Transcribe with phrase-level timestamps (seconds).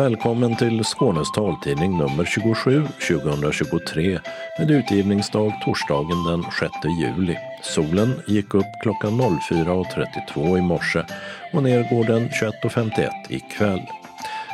[0.00, 4.20] Välkommen till Skånes taltidning nummer 27 2023
[4.58, 7.36] med utgivningsdag torsdagen den 6 juli.
[7.62, 11.04] Solen gick upp klockan 04.32 i morse
[11.52, 13.80] och ner går den 21.51 ikväll.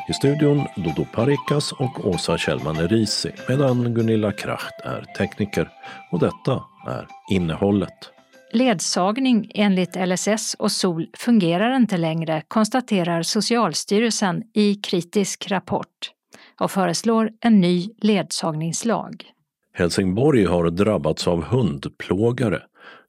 [0.08, 5.68] I studion Dodo Parikas och Åsa Kjellman Risi medan Gunilla Kracht är tekniker.
[6.10, 8.15] Och detta är innehållet.
[8.56, 16.12] Ledsagning enligt LSS och SOL fungerar inte längre, konstaterar Socialstyrelsen i kritisk rapport
[16.60, 19.24] och föreslår en ny ledsagningslag.
[19.72, 22.60] Helsingborg har drabbats av hundplågare.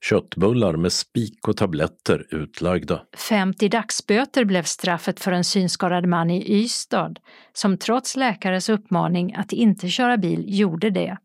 [0.10, 3.02] Köttbullar med spik och tabletter utlagda.
[3.30, 7.14] 50 dagsböter blev straffet för en synskadad man i Ystad
[7.53, 11.18] som trots läkares uppmaning att inte köra bil gjorde det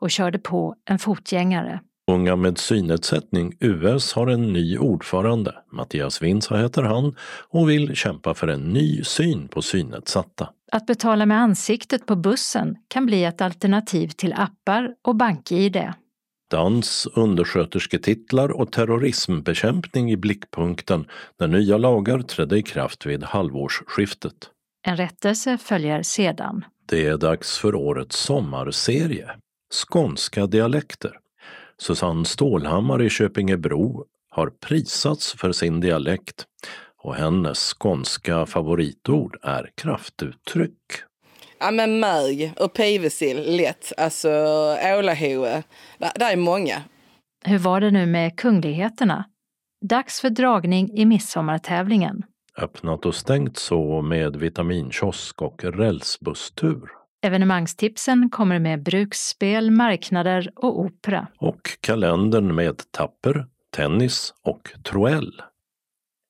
[0.00, 1.80] och körde på en fotgängare.
[2.10, 5.54] Unga med synnedsättning, US, har en ny ordförande.
[5.72, 7.16] Mattias Winsa heter han
[7.48, 10.48] och vill kämpa för en ny syn på synnedsatta.
[10.72, 15.92] Att betala med ansiktet på bussen kan bli ett alternativ till appar och bank-id.
[16.50, 21.04] Dans, underskötersketitlar och terrorismbekämpning i blickpunkten
[21.40, 24.50] när nya lagar trädde i kraft vid halvårsskiftet.
[24.86, 26.64] En rättelse följer sedan.
[26.88, 29.30] Det är dags för årets sommarserie.
[29.74, 31.18] Skånska dialekter.
[31.82, 36.46] Susanne Stålhammar i Köpingebro har prisats för sin dialekt
[37.02, 40.78] och hennes skånska favoritord är kraftuttryck.
[41.58, 44.28] Ja men mög och pivesill lätt, alltså
[44.98, 45.62] ålahoe.
[45.98, 46.82] Det är många.
[47.44, 49.24] Hur var det nu med kungligheterna?
[49.88, 52.22] Dags för dragning i midsommartävlingen.
[52.58, 56.95] Öppnat och stängt så med vitaminkiosk och rälsbusstur.
[57.22, 61.26] Evenemangstipsen kommer med bruksspel, marknader och opera.
[61.38, 63.46] Och kalendern med tapper,
[63.76, 65.42] tennis och troell.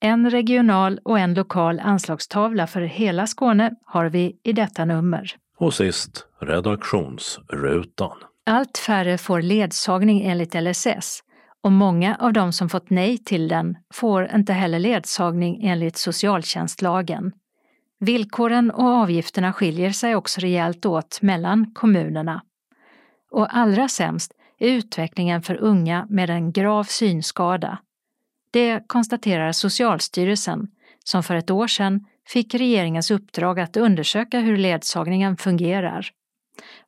[0.01, 5.37] En regional och en lokal anslagstavla för hela Skåne har vi i detta nummer.
[5.59, 8.17] Och sist redaktionsrutan.
[8.47, 11.23] Allt färre får ledsagning enligt LSS
[11.63, 17.33] och många av de som fått nej till den får inte heller ledsagning enligt socialtjänstlagen.
[18.01, 22.43] Villkoren och avgifterna skiljer sig också rejält åt mellan kommunerna.
[23.31, 27.79] Och allra sämst är utvecklingen för unga med en grav synskada.
[28.51, 30.69] Det konstaterar Socialstyrelsen
[31.05, 36.11] som för ett år sedan fick regeringens uppdrag att undersöka hur ledsagningen fungerar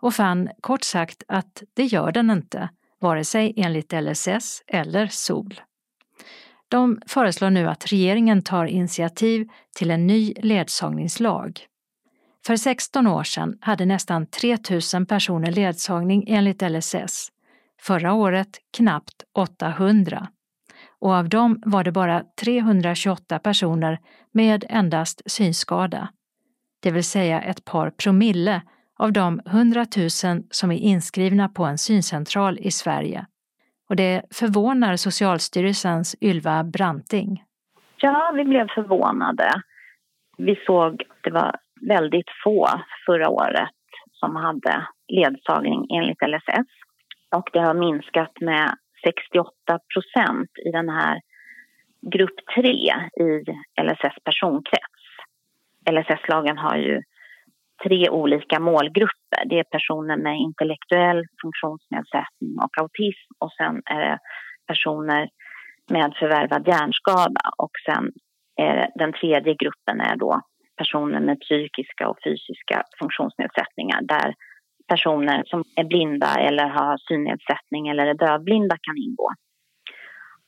[0.01, 2.69] och fann kort sagt att det gör den inte,
[3.01, 5.61] vare sig enligt LSS eller SOL.
[6.69, 11.61] De föreslår nu att regeringen tar initiativ till en ny ledsagningslag.
[12.47, 14.59] För 16 år sedan hade nästan 3
[14.95, 17.29] 000 personer ledsagning enligt LSS.
[17.83, 20.29] Förra året knappt 800.
[21.01, 23.99] Och av dem var det bara 328 personer
[24.33, 26.09] med endast synskada.
[26.81, 28.63] Det vill säga ett par promille
[28.99, 30.11] av de 100 000
[30.51, 33.27] som är inskrivna på en syncentral i Sverige.
[33.89, 37.45] Och det förvånar Socialstyrelsens Ylva Branting.
[37.97, 39.51] Ja, vi blev förvånade.
[40.39, 42.69] Vi såg att det var väldigt få
[43.07, 43.71] förra året
[44.13, 46.69] som hade ledsagning enligt LSS.
[47.37, 51.21] Och det har minskat med 68 procent i den här
[52.13, 52.71] grupp 3
[53.25, 53.45] i
[53.83, 54.99] LSS personkrets.
[55.91, 57.03] LSS-lagen har ju
[57.83, 59.45] tre olika målgrupper.
[59.47, 64.19] Det är personer med intellektuell funktionsnedsättning och autism och sen är det
[64.67, 65.29] personer
[65.91, 68.13] med förvärvad hjärnskada och sen
[68.57, 70.41] är den tredje gruppen är då
[70.77, 74.35] personer med psykiska och fysiska funktionsnedsättningar där
[74.89, 79.29] personer som är blinda eller har synnedsättning eller är dövblinda kan ingå.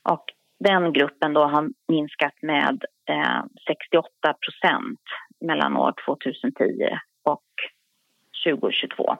[0.09, 0.25] Och
[0.59, 4.99] den gruppen då har minskat med eh, 68 procent
[5.45, 7.43] mellan år 2010 och
[8.45, 9.17] 2022.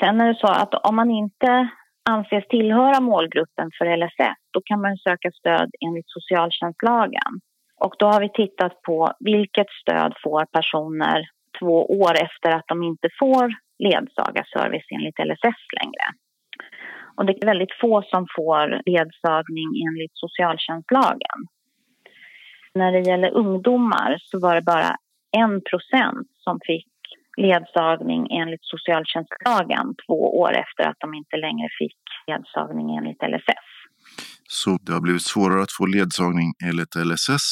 [0.00, 1.68] Sen är det så att om man inte
[2.10, 7.32] anses tillhöra målgruppen för LSS då kan man söka stöd enligt socialtjänstlagen.
[7.80, 12.82] Och då har vi tittat på vilket stöd får personer två år efter att de
[12.82, 16.06] inte får ledsagarservice enligt LSS längre.
[17.16, 21.38] Och det är väldigt få som får ledsagning enligt socialtjänstlagen.
[22.74, 24.96] När det gäller ungdomar så var det bara
[25.36, 26.92] en procent som fick
[27.48, 31.98] ledsagning enligt socialtjänstlagen två år efter att de inte längre fick
[32.30, 33.68] ledsagning enligt LSS.
[34.58, 37.46] Så det har blivit svårare att få ledsagning enligt LSS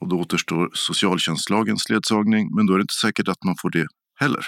[0.00, 3.86] och då återstår socialtjänstlagens ledsagning men då är det inte säkert att man får det
[4.22, 4.44] heller.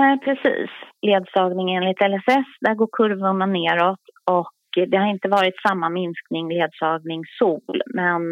[0.00, 0.70] Nej, precis.
[1.10, 4.52] Ledsagning enligt LSS, där går kurvorna neråt och
[4.90, 8.22] det har inte varit samma minskning ledsagning SOL men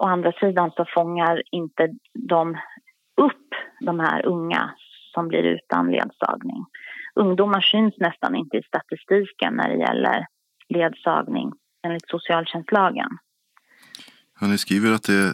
[0.00, 1.88] å andra sidan så fångar inte
[2.28, 2.56] de
[3.26, 3.48] upp
[3.80, 4.74] de här unga
[5.14, 6.64] som blir utan ledsagning.
[7.14, 10.26] Ungdomar syns nästan inte i statistiken när det gäller
[10.68, 11.52] ledsagning
[11.86, 13.10] enligt socialtjänstlagen.
[14.40, 15.32] Ja, ni skriver att det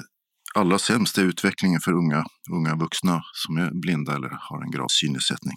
[0.60, 2.20] allra sämst är utvecklingen för unga,
[2.56, 5.56] unga vuxna som är blinda eller har en grav synnedsättning.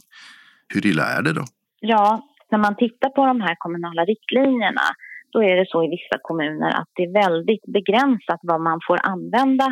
[0.74, 1.46] Hur illa är det då?
[1.80, 2.06] Ja,
[2.52, 4.88] när man tittar på de här kommunala riktlinjerna
[5.32, 8.98] då är det så i vissa kommuner att det är väldigt begränsat vad man får
[9.04, 9.68] använda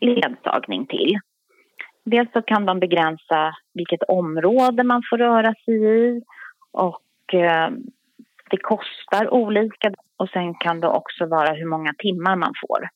[0.00, 1.18] ledsagning till.
[2.10, 6.22] Dels så kan de begränsa vilket område man får röra sig i
[6.72, 7.70] och eh,
[8.50, 12.88] det kostar olika och sen kan det också vara hur många timmar man får.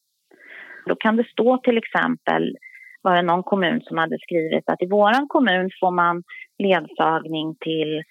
[0.87, 2.57] Då kan det stå till exempel,
[3.03, 6.23] var det någon kommun som hade skrivit att i våran kommun får man
[6.59, 8.03] ledsagning till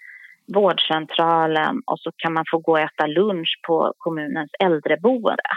[0.54, 5.52] vårdcentralen och så kan man få gå och äta lunch på kommunens äldreboende.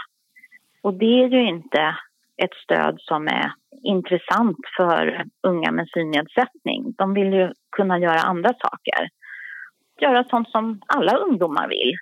[0.81, 1.95] Och det är ju inte
[2.43, 3.51] ett stöd som är
[3.83, 6.93] intressant för unga med synnedsättning.
[6.97, 9.09] De vill ju kunna göra andra saker.
[10.01, 11.93] Göra sånt som alla ungdomar vill.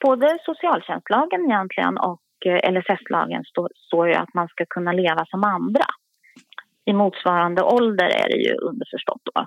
[0.00, 3.44] Både socialtjänstlagen egentligen och eh, LSS-lagen
[3.86, 5.84] står ju att man ska kunna leva som andra.
[6.84, 9.46] I motsvarande ålder är det ju underförstått då.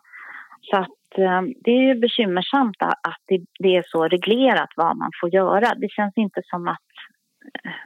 [0.62, 5.12] Så att eh, det är ju bekymmersamt att det, det är så reglerat vad man
[5.22, 5.76] får göra.
[5.76, 6.86] Det känns inte som att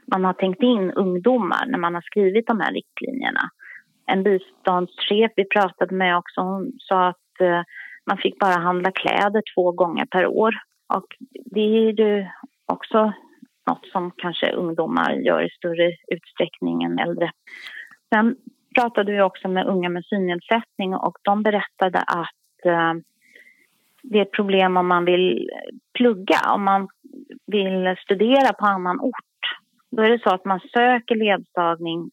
[0.06, 3.50] man har tänkt in ungdomar när man har skrivit de här riktlinjerna.
[4.06, 7.62] En biståndschef vi pratade med också, hon sa att eh,
[8.06, 10.54] man fick bara handla kläder två gånger per år.
[10.94, 11.08] Och
[11.46, 12.26] det är ju
[12.66, 13.14] också
[13.70, 17.32] något som kanske ungdomar gör i större utsträckning än äldre.
[18.14, 18.36] Sen
[18.76, 22.36] pratade vi också med unga med synnedsättning och de berättade att
[22.66, 22.94] Eh,
[24.04, 25.50] det är ett problem om man vill
[25.94, 26.88] plugga, om man
[27.48, 29.35] vill studera på annan ort.
[29.96, 32.10] Då är det så att man söker ledsagning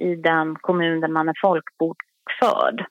[0.00, 2.86] i den kommun där man är folkbokförd.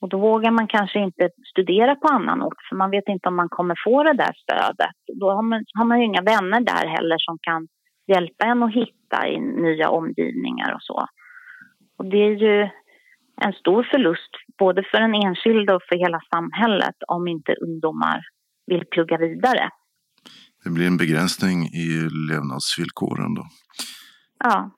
[0.00, 3.36] Och då vågar man kanske inte studera på annan ort för man vet inte om
[3.36, 4.96] man kommer få det där stödet.
[5.20, 7.68] Då har man, har man ju inga vänner där heller som kan
[8.06, 11.06] hjälpa en att hitta i nya omgivningar och så.
[11.98, 12.68] Och det är ju
[13.40, 18.20] en stor förlust både för den enskilde och för hela samhället om inte ungdomar
[18.66, 19.70] vill plugga vidare.
[20.64, 23.46] Det blir en begränsning i levnadsvillkoren då.
[24.44, 24.70] Ja.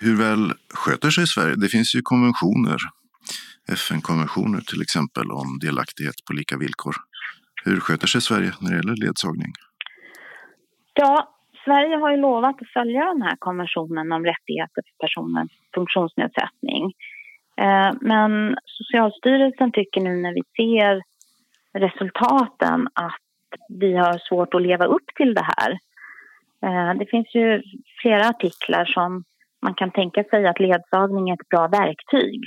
[0.00, 1.54] Hur väl sköter sig Sverige?
[1.56, 2.76] Det finns ju konventioner,
[3.72, 6.94] FN-konventioner till exempel om delaktighet på lika villkor.
[7.64, 9.52] Hur sköter sig Sverige när det gäller ledsagning?
[10.94, 11.34] Ja,
[11.64, 16.84] Sverige har ju lovat att följa den här konventionen om rättigheter för personer med funktionsnedsättning.
[17.56, 21.02] Eh, men Socialstyrelsen tycker nu när vi ser
[21.78, 23.23] resultaten att
[23.68, 25.70] vi har svårt att leva upp till det här.
[26.62, 27.62] Eh, det finns ju
[28.02, 29.24] flera artiklar som
[29.62, 32.40] man kan tänka sig att ledsagning är ett bra verktyg.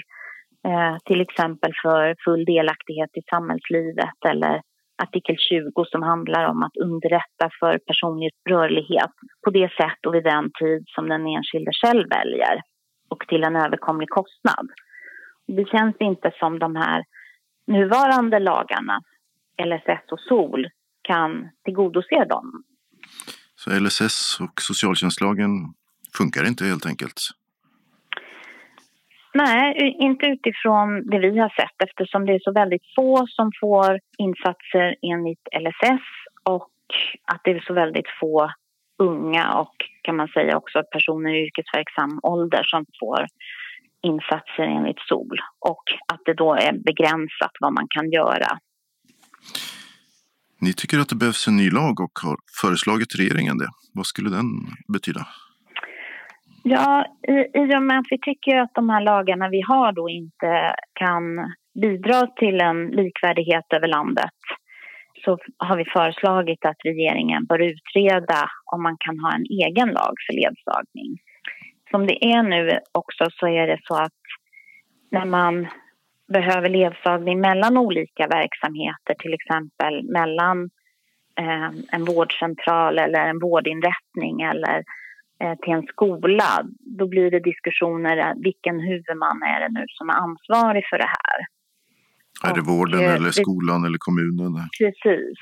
[0.67, 4.61] Eh, till exempel för full delaktighet i samhällslivet eller
[5.03, 9.11] artikel 20 som handlar om att underrätta för personlig rörlighet
[9.43, 12.61] på det sätt och vid den tid som den enskilde själv väljer
[13.09, 14.67] och till en överkomlig kostnad
[15.47, 17.03] det känns inte som de här
[17.67, 19.01] nuvarande lagarna,
[19.65, 20.67] LSS och SOL,
[21.07, 22.63] kan tillgodose dem.
[23.55, 25.51] Så LSS och socialtjänstlagen
[26.17, 27.19] funkar inte helt enkelt?
[29.33, 33.99] Nej, inte utifrån det vi har sett eftersom det är så väldigt få som får
[34.17, 36.07] insatser enligt LSS
[36.43, 36.71] och
[37.31, 38.51] att det är så väldigt få
[38.97, 43.27] unga och kan man säga också personer i yrkesverksam ålder som får
[44.01, 45.83] insatser enligt SOL och
[46.13, 48.59] att det då är begränsat vad man kan göra.
[50.61, 53.69] Ni tycker att det behövs en ny lag och har föreslagit regeringen det.
[53.93, 54.45] Vad skulle den
[54.93, 55.27] betyda?
[56.63, 60.09] Ja, i, i och med att vi tycker att de här lagarna vi har då
[60.09, 61.23] inte kan
[61.81, 64.39] bidra till en likvärdighet över landet
[65.25, 70.13] så har vi föreslagit att regeringen bör utreda om man kan ha en egen lag
[70.25, 71.17] för ledsagning
[71.91, 74.21] som det är nu också så är det så att
[75.11, 75.67] när man
[76.33, 80.69] behöver ledsagning mellan olika verksamheter, till exempel mellan
[81.39, 84.83] eh, en vårdcentral eller en vårdinrättning eller
[85.43, 86.49] eh, till en skola,
[86.99, 91.37] då blir det diskussioner vilken huvudman är det nu som är ansvarig för det här.
[92.49, 94.53] Är det vården och, eller skolan eller kommunen?
[94.79, 95.37] Precis.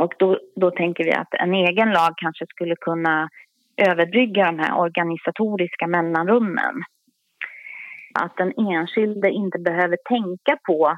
[0.00, 3.28] Och då, då tänker vi att en egen lag kanske skulle kunna
[3.76, 6.74] överbrygga de här organisatoriska mellanrummen.
[8.14, 10.96] Att den enskilde inte behöver tänka på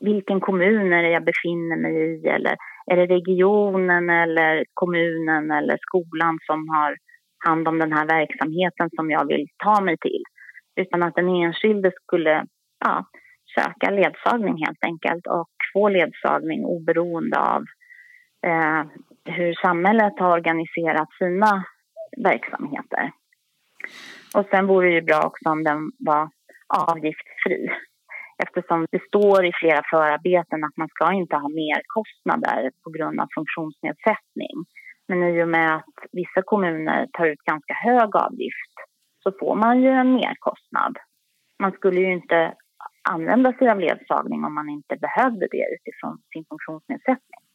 [0.00, 2.56] vilken kommun är det jag befinner mig i eller
[2.86, 6.96] är det regionen eller kommunen eller skolan som har
[7.46, 10.22] hand om den här verksamheten som jag vill ta mig till.
[10.80, 12.44] Utan att den enskilde skulle
[12.84, 13.04] ja,
[13.54, 17.62] söka ledsagning helt enkelt och få ledsagning oberoende av
[18.46, 18.84] eh,
[19.24, 21.64] hur samhället har organiserat sina
[22.24, 23.10] verksamheter.
[24.34, 26.28] Och sen vore det ju bra också om den var
[26.68, 27.68] avgiftsfri
[28.44, 33.28] eftersom det står i flera förarbeten att man ska inte ha merkostnader på grund av
[33.34, 34.56] funktionsnedsättning.
[35.08, 38.74] Men i och med att vissa kommuner tar ut ganska hög avgift
[39.22, 40.96] så får man ju en merkostnad.
[41.62, 42.54] Man skulle ju inte
[43.10, 47.45] använda sig av ledsagning om man inte behövde det utifrån sin funktionsnedsättning.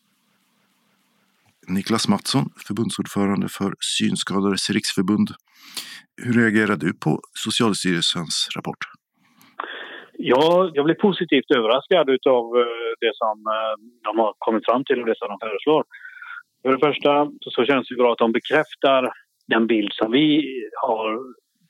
[1.67, 5.29] Niklas Mattsson, förbundsordförande för Synskadades riksförbund.
[6.23, 8.81] Hur reagerar du på Socialstyrelsens rapport?
[10.17, 13.73] Ja, jag blev positivt överraskad av eh, det som eh,
[14.07, 15.83] de har kommit fram till och det som de föreslår.
[16.61, 19.11] För det första så känns det bra att de bekräftar
[19.47, 20.25] den bild som vi
[20.81, 21.19] har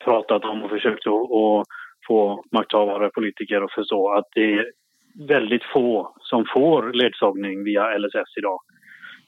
[0.03, 1.65] pratat om och försökt att
[2.07, 4.65] få makthavare och politiker att förstå att det är
[5.27, 8.60] väldigt få som får ledsagning via LSS idag.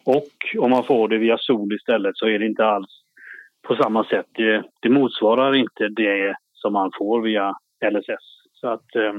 [0.05, 2.89] Och om man får det via SOL istället så är det inte alls
[3.67, 4.25] på samma sätt.
[4.35, 7.53] Det, det motsvarar inte det som man får via
[7.91, 8.25] LSS.
[8.53, 9.13] Så att, eh,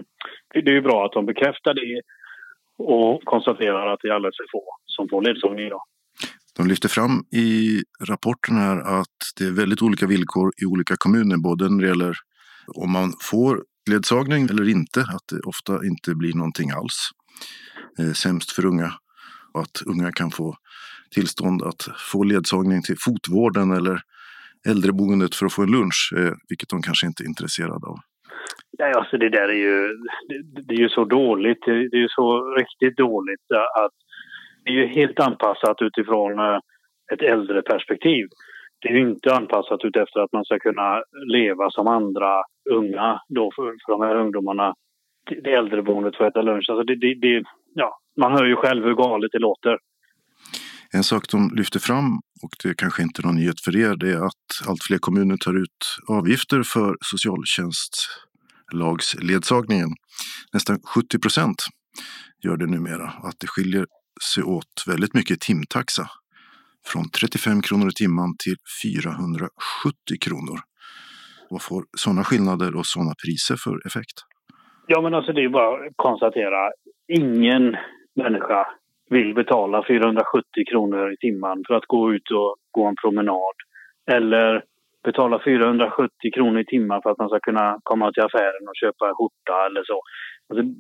[0.55, 2.01] det är ju bra att de bekräftar det
[2.79, 5.83] och konstaterar att det är alldeles för få som får ledsagning idag.
[6.57, 11.37] De lyfter fram i rapporten här att det är väldigt olika villkor i olika kommuner,
[11.37, 12.15] både när det gäller
[12.75, 17.11] om man får ledsagning eller inte, att det ofta inte blir någonting alls.
[17.99, 18.93] Eh, sämst för unga
[19.55, 20.57] och att unga kan få
[21.15, 23.97] tillstånd att få ledsagning till fotvården eller
[24.71, 27.99] äldreboendet för att få en lunch, eh, vilket de kanske inte är intresserade av.
[28.79, 29.77] Nej, alltså det där är ju,
[30.29, 31.63] det, det är ju så dåligt.
[31.67, 33.47] Det, det är ju så riktigt dåligt
[33.85, 33.97] att
[34.65, 36.59] det är ju helt anpassat utifrån eh,
[37.13, 38.27] ett äldre perspektiv.
[38.81, 43.51] Det är ju inte anpassat utefter att man ska kunna leva som andra unga då
[43.57, 44.75] för, för de här ungdomarna.
[45.43, 46.71] Det äldreboendet för att äta lunch.
[46.71, 47.45] Alltså det, det, det,
[47.75, 49.79] ja, man hör ju själv hur galet det låter.
[50.95, 54.11] En sak de lyfter fram, och det kanske inte är någon nyhet för er, det
[54.11, 59.89] är att allt fler kommuner tar ut avgifter för socialtjänstlagsledsagningen.
[60.53, 61.63] Nästan 70 procent
[62.45, 63.09] gör det numera.
[63.09, 63.87] Att det skiljer
[64.35, 66.11] sig åt väldigt mycket timtaxa.
[66.87, 69.49] Från 35 kronor i timmen till 470
[70.21, 70.61] kronor.
[71.51, 74.25] Vad får sådana skillnader och sådana priser för effekt?
[74.87, 76.71] Ja, men alltså det är bara att konstatera.
[77.09, 77.77] Ingen
[78.17, 78.67] människa
[79.11, 83.55] vill betala 470 kronor i timmen för att gå ut och gå en promenad.
[84.11, 84.65] Eller
[85.05, 89.09] betala 470 kronor i timmen för att man ska kunna komma till affären och köpa
[89.09, 90.01] en skjorta eller så.
[90.49, 90.75] Alltså,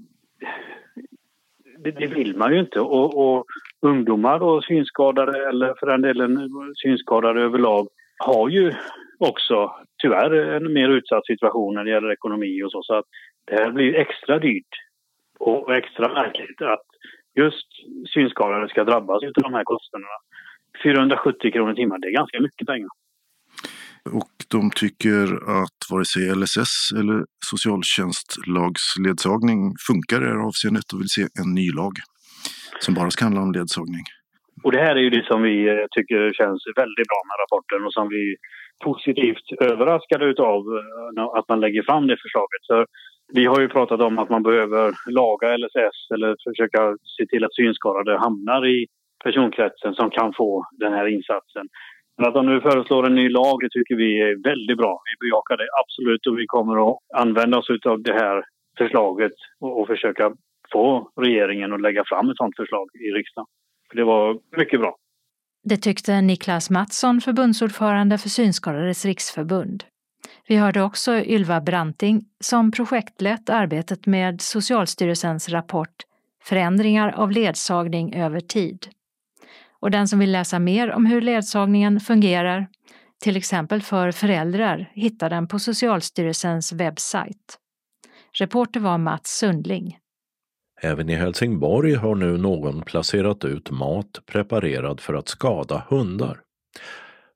[1.79, 2.81] det, det, vill man ju inte.
[2.81, 3.47] Och, och,
[3.81, 7.89] ungdomar och synskadade, eller för den delen synskadade överlag,
[8.19, 8.73] har ju
[9.19, 12.83] också tyvärr en mer utsatt situation när det gäller ekonomi och så.
[12.83, 13.05] Så att
[13.45, 14.75] det här blir extra dyrt
[15.39, 16.87] och extra märkligt att
[17.43, 17.69] just
[18.15, 20.19] synskadade ska drabbas av de här kostnaderna.
[20.83, 22.89] 470 kronor i timmen, det är ganska mycket pengar.
[24.21, 25.25] Och de tycker
[25.61, 31.51] att vare sig LSS eller socialtjänstlagsledsagning funkar i det här avseendet och vill se en
[31.61, 31.95] ny lag
[32.85, 34.05] som bara ska handla om ledsagning.
[34.65, 37.81] Och det här är ju det som vi eh, tycker känns väldigt bra med rapporten
[37.87, 38.25] och som vi
[38.89, 42.63] positivt överraskade utav eh, att man lägger fram det förslaget.
[42.71, 42.77] Så
[43.37, 47.55] vi har ju pratat om att man behöver laga LSS eller försöka se till att
[47.55, 48.87] synskadade hamnar i
[49.25, 51.67] personkretsen som kan få den här insatsen.
[52.17, 55.03] Men att de nu föreslår en ny lag, det tycker vi är väldigt bra.
[55.11, 58.45] Vi bejakar det absolut och vi kommer att använda oss av det här
[58.79, 60.33] förslaget och, försöka
[60.73, 63.47] få regeringen att lägga fram ett sådant förslag i riksdagen.
[63.89, 64.97] För det var mycket bra.
[65.65, 69.85] Det tyckte Niklas Mattsson, förbundsordförande för Synskadades riksförbund.
[70.49, 76.05] Vi hörde också Ylva Branting som projektlett arbetet med Socialstyrelsens rapport
[76.45, 78.87] Förändringar av ledsagning över tid.
[79.81, 82.67] Och den som vill läsa mer om hur ledsagningen fungerar,
[83.23, 87.59] till exempel för föräldrar, hittar den på Socialstyrelsens webbsajt.
[88.33, 89.99] Reporter var Mats Sundling.
[90.83, 96.41] Även i Helsingborg har nu någon placerat ut mat preparerad för att skada hundar.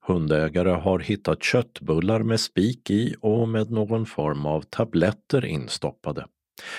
[0.08, 6.26] Hundägare har hittat köttbullar med spik i och med någon form av tabletter instoppade.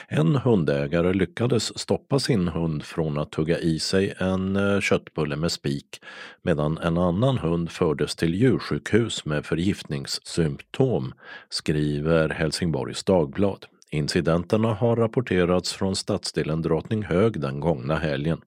[0.08, 5.52] En hundägare lyckades stoppa sin hund från att tugga i sig en eh, köttbulle med
[5.52, 6.02] spik
[6.42, 11.14] medan en annan hund fördes till djursjukhus med förgiftningssymptom,
[11.50, 13.66] skriver Helsingborgs Dagblad.
[13.92, 18.42] Incidenterna har rapporterats från stadsdelen Drottninghög den gångna helgen.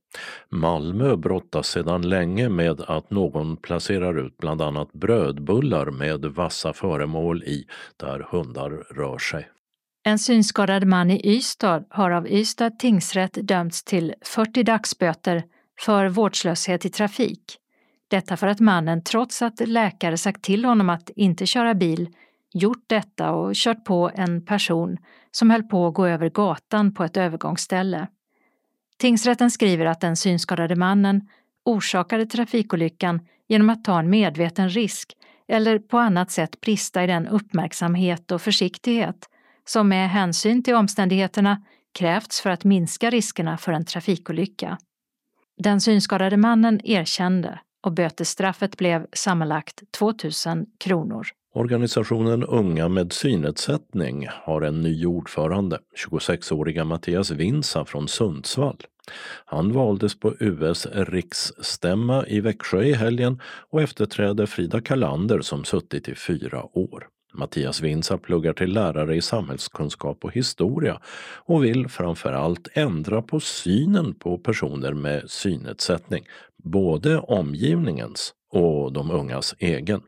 [0.49, 7.42] Malmö brottas sedan länge med att någon placerar ut bland annat brödbullar med vassa föremål
[7.42, 9.49] i där hundar rör sig.
[10.04, 15.42] En synskadad man i Ystad har av Ystad tingsrätt dömts till 40 dagsböter
[15.80, 17.42] för vårdslöshet i trafik.
[18.11, 22.08] Detta för att mannen, trots att läkare sagt till honom att inte köra bil,
[22.54, 24.99] gjort detta och kört på en person
[25.30, 28.06] som höll på att gå över gatan på ett övergångsställe.
[28.99, 31.28] Tingsrätten skriver att den synskadade mannen
[31.64, 35.12] orsakade trafikolyckan genom att ta en medveten risk
[35.49, 39.28] eller på annat sätt brista i den uppmärksamhet och försiktighet
[39.64, 44.78] som med hänsyn till omständigheterna krävts för att minska riskerna för en trafikolycka.
[45.59, 51.26] Den synskadade mannen erkände och bötesstraffet blev sammanlagt 2000 kronor.
[51.54, 58.76] Organisationen Unga med synnedsättning har en ny ordförande, 26-åriga Mattias Vinsa från Sundsvall.
[59.44, 63.40] Han valdes på US riksstämma i Växjö i helgen
[63.71, 67.09] och efterträder Frida Kalander som suttit i fyra år.
[67.35, 71.00] Mattias Vinsa pluggar till lärare i samhällskunskap och historia
[71.44, 76.25] och vill framför allt ändra på synen på personer med synnedsättning,
[76.64, 80.02] både omgivningens och de ungas egen.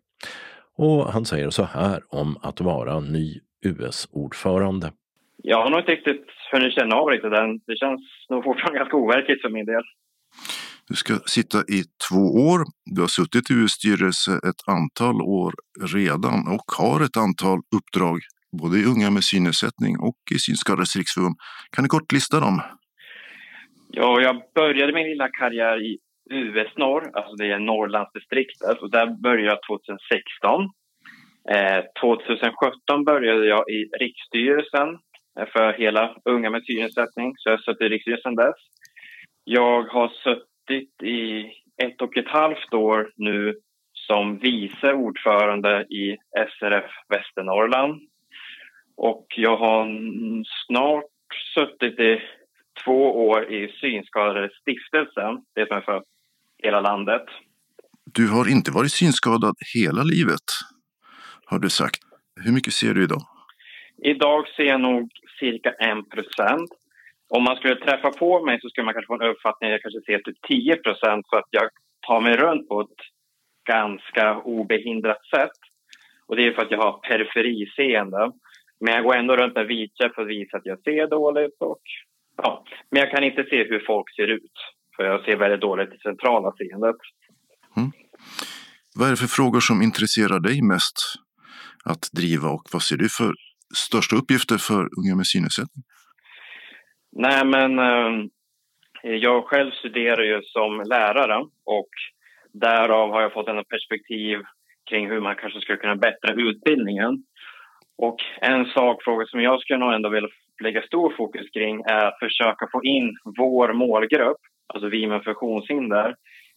[0.76, 4.92] Och han säger så här om att vara ny US-ordförande.
[5.36, 7.58] Jag har nog inte riktigt hunnit känna av riktigt än.
[7.66, 8.00] Det känns
[8.30, 9.82] nog fortfarande ganska overkligt för min del.
[10.88, 12.60] Du ska sitta i två år.
[12.94, 15.52] Du har suttit i US-styrelse ett antal år
[15.94, 18.18] redan och har ett antal uppdrag
[18.60, 21.36] både i Unga med synnedsättning och i Synskadades riksförbund.
[21.72, 22.62] Kan du kort lista dem?
[23.90, 25.98] Ja, jag började min lilla karriär i
[26.30, 30.70] US Norr, alltså det är Norrlandsdistriktet alltså och där började jag 2016.
[31.50, 34.88] Eh, 2017 började jag i riksstyrelsen
[35.38, 38.60] eh, för hela Unga med synnedsättning, så jag har suttit i riksstyrelsen dess.
[39.44, 41.50] Jag har suttit i
[41.82, 43.54] ett och ett halvt år nu
[43.92, 46.16] som vice ordförande i
[46.58, 48.00] SRF Västernorrland.
[48.96, 49.86] Och jag har
[50.66, 51.04] snart
[51.54, 52.22] suttit i
[52.84, 56.02] två år i Synskadades stiftelsen, det som är för
[56.64, 57.26] hela landet.
[58.04, 60.46] Du har inte varit synskadad hela livet,
[61.44, 62.00] har du sagt.
[62.44, 63.22] Hur mycket ser du idag?
[64.02, 66.70] Idag ser jag nog cirka en procent.
[67.28, 69.82] Om man skulle träffa på mig så skulle man kanske få en uppfattning att jag
[69.82, 71.68] kanske ser typ 10 procent för att jag
[72.06, 73.00] tar mig runt på ett
[73.68, 75.58] ganska obehindrat sätt.
[76.26, 78.32] Och det är för att jag har periferiseende.
[78.80, 81.56] Men jag går ändå runt med vitkäpp för att visa att jag ser dåligt.
[81.60, 81.82] Och,
[82.36, 82.64] ja.
[82.90, 84.52] Men jag kan inte se hur folk ser ut.
[84.96, 86.96] För jag ser väldigt dåligt i centrala seendet.
[87.76, 87.90] Mm.
[88.96, 90.96] Vad är det för frågor som intresserar dig mest
[91.84, 93.34] att driva och vad ser du för
[93.76, 95.84] största uppgifter för unga med synnedsättning?
[97.12, 98.28] Nej, men eh,
[99.02, 101.90] jag själv studerar ju som lärare och
[102.52, 104.38] därav har jag fått en perspektiv
[104.90, 107.24] kring hur man kanske skulle kunna bättra utbildningen.
[107.98, 110.28] Och en sakfråga som jag skulle nog ändå vilja
[110.62, 116.16] lägga stor fokus kring är att försöka få in vår målgrupp alltså vi med funktionshinder,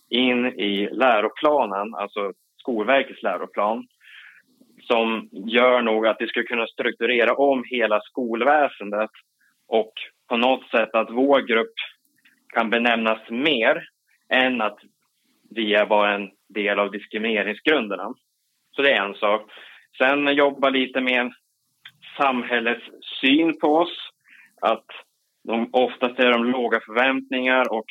[0.10, 3.88] in i läroplanen, alltså Skolverkets läroplan
[4.82, 9.10] som gör nog att vi skulle kunna strukturera om hela skolväsendet
[9.68, 9.94] och
[10.30, 11.74] på något sätt att vår grupp
[12.54, 13.88] kan benämnas mer
[14.30, 14.80] än att
[15.50, 18.14] vi är bara en del av diskrimineringsgrunderna.
[18.76, 19.52] Så det är en sak.
[19.98, 21.34] Sen jobba lite med
[22.18, 22.86] samhällets
[23.22, 24.10] syn på oss.
[24.62, 24.86] Att
[25.48, 27.86] de, oftast är de låga förväntningar och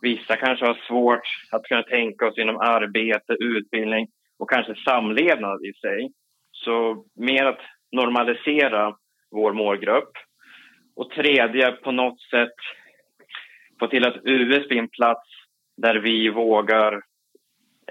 [0.00, 4.06] vissa kanske har svårt att kunna tänka oss inom arbete, utbildning
[4.38, 6.12] och kanske samlevnad i sig.
[6.52, 7.60] Så mer att
[7.92, 8.96] normalisera
[9.30, 10.12] vår målgrupp.
[10.96, 12.54] Och tredje, på något sätt
[13.80, 15.28] få till att US blir en plats
[15.76, 16.92] där vi vågar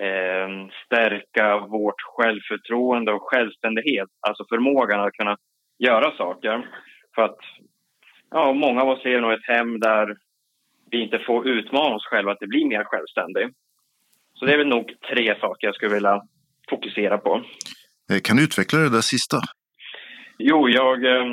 [0.02, 0.50] eh,
[0.86, 4.10] stärka vårt självförtroende och självständighet.
[4.28, 5.38] Alltså förmågan att kunna
[5.80, 6.68] göra saker.
[7.16, 7.40] För att
[8.34, 10.16] ja, många av oss lever nog ett hem där
[10.92, 13.50] vi inte får utmana oss själva att bli mer självständig.
[14.34, 16.22] Så det är väl nog tre saker jag skulle vilja
[16.70, 17.44] fokusera på.
[18.12, 19.38] Eh, kan du utveckla det där sista?
[20.38, 21.26] Jo, jag eh,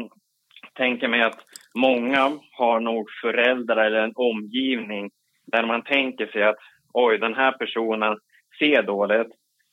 [0.74, 1.40] tänker mig att
[1.74, 5.10] många har nog föräldrar eller en omgivning
[5.46, 6.58] där man tänker sig att
[6.92, 8.18] oj, den här personen
[8.58, 9.32] ser dåligt.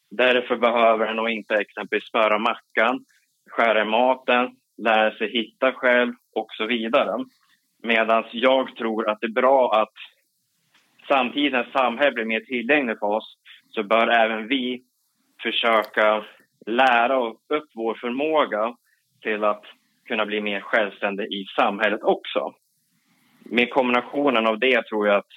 [0.10, 3.06] Därför behöver den nog inte exempelvis spöra mackan,
[3.50, 7.26] skära i maten, lära sig hitta själv och så vidare.
[7.84, 9.94] Medan jag tror att det är bra att
[11.08, 13.38] samtidigt när samhället blir mer tillgängligt för oss
[13.70, 14.84] så bör även vi
[15.42, 16.26] försöka
[16.66, 18.76] lära upp vår förmåga
[19.22, 19.63] till att
[20.06, 22.54] kunna bli mer självständig i samhället också.
[23.44, 25.32] Med kombinationen av det tror jag att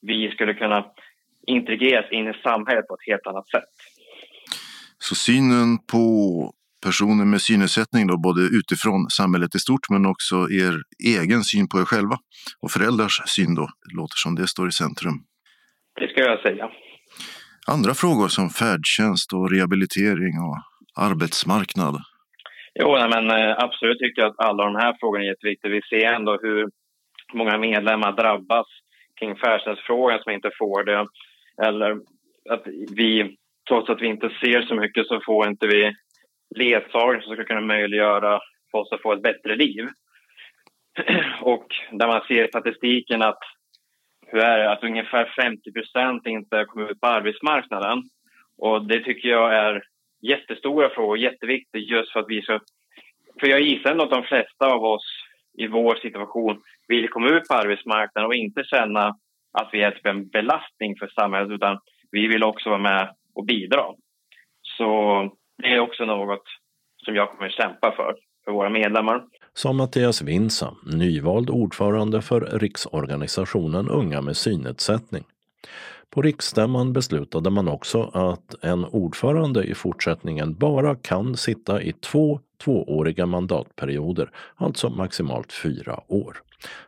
[0.00, 0.86] vi skulle kunna
[1.46, 3.70] integreras in i samhället på ett helt annat sätt.
[4.98, 6.52] Så synen på
[6.86, 10.74] personer med synnedsättning, då, både utifrån samhället i stort men också er
[11.22, 12.16] egen syn på er själva
[12.62, 13.66] och föräldrars syn då.
[13.98, 15.16] Låter som det står i centrum.
[16.00, 16.66] Det ska jag säga.
[17.74, 20.58] Andra frågor som färdtjänst och rehabilitering och
[21.06, 21.94] arbetsmarknad.
[22.80, 25.70] Jo, nej, men eh, absolut tycker jag att alla de här frågorna är jätteviktiga.
[25.70, 26.68] Vi ser ändå hur
[27.38, 28.66] många medlemmar drabbas
[29.18, 31.06] kring färdtjänstfrågan som inte får det.
[31.66, 31.90] Eller
[32.50, 32.64] att
[33.00, 33.36] vi,
[33.68, 35.92] trots att vi inte ser så mycket, så får inte vi
[36.54, 38.40] ledsagning som ska kunna möjliggöra
[38.70, 39.88] för oss att få ett bättre liv.
[41.40, 43.38] Och där man ser statistiken att
[44.26, 48.02] hur är det, att ungefär 50 procent inte kommer ut på arbetsmarknaden.
[48.58, 49.82] Och det tycker jag är
[50.22, 52.60] jättestora frågor, jätteviktigt just för att vi ska...
[53.40, 55.06] För jag gissar ändå att de flesta av oss
[55.58, 59.16] i vår situation vill komma ut på arbetsmarknaden och inte känna
[59.52, 61.78] att vi är typ en belastning för samhället utan
[62.10, 63.84] vi vill också vara med och bidra.
[64.62, 64.88] Så
[65.62, 66.42] det är också något
[67.04, 68.14] som jag kommer kämpa för,
[68.44, 69.24] för våra medlemmar.
[69.54, 75.24] Sa Mattias Winsa, nyvald ordförande för Riksorganisationen Unga med synnedsättning.
[76.10, 82.40] På riksstämman beslutade man också att en ordförande i fortsättningen bara kan sitta i två
[82.64, 86.36] tvååriga mandatperioder, alltså maximalt fyra år.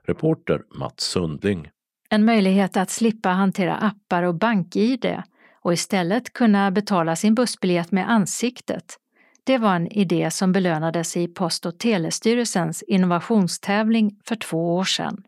[0.02, 1.68] Reporter Mats Sundling.
[2.10, 5.22] En möjlighet att slippa hantera appar och bank-id
[5.66, 8.96] och istället kunna betala sin bussbiljett med ansiktet.
[9.44, 15.22] Det var en idé som belönades i Post och telestyrelsens innovationstävling för två år sedan.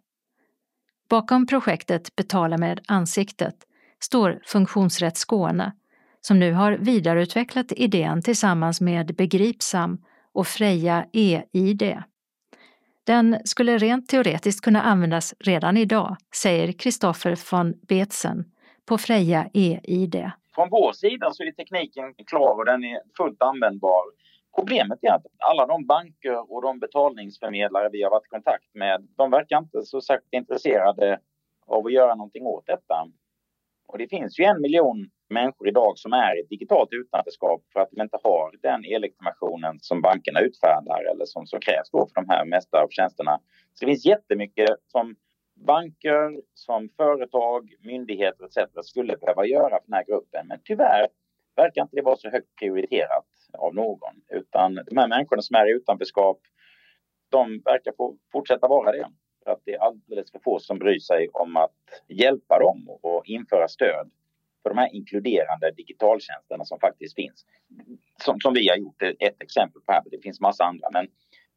[1.10, 3.54] Bakom projektet Betala med ansiktet
[4.00, 5.72] står Funktionsrätt Skåne
[6.20, 9.98] som nu har vidareutvecklat idén tillsammans med Begripsam
[10.32, 12.02] och Freja e-id.
[13.04, 18.44] Den skulle rent teoretiskt kunna användas redan idag, säger Kristoffer von Betzen,
[18.88, 20.30] på Freja e-id.
[20.54, 24.02] Från vår sida så är tekniken klar och den är fullt användbar.
[24.56, 29.08] Problemet är att alla de banker och de betalningsförmedlare vi har varit i kontakt med,
[29.16, 31.18] de verkar inte så särskilt intresserade
[31.66, 33.08] av att göra någonting åt detta.
[33.88, 37.80] Och det finns ju en miljon människor idag som är i ett digitalt utanförskap för
[37.80, 42.14] att de inte har den e-legitimationen som bankerna utfärdar eller som, som krävs då för
[42.14, 43.40] de här mesta av tjänsterna.
[43.74, 45.16] Så det finns jättemycket som
[45.66, 48.86] banker, som företag, myndigheter etc.
[48.86, 50.46] skulle behöva göra för den här gruppen.
[50.46, 51.08] Men tyvärr
[51.56, 54.14] verkar inte det vara så högt prioriterat av någon.
[54.28, 56.40] Utan de här människorna som är i utanförskap,
[57.28, 59.08] de verkar få fortsätta vara det.
[59.44, 63.26] För att det är alldeles för få som bryr sig om att hjälpa dem och
[63.26, 64.10] införa stöd
[64.62, 67.46] för de här inkluderande digitaltjänsterna som faktiskt finns.
[68.24, 70.88] Som, som vi har gjort ett exempel på här, det finns massa andra.
[70.92, 71.06] Men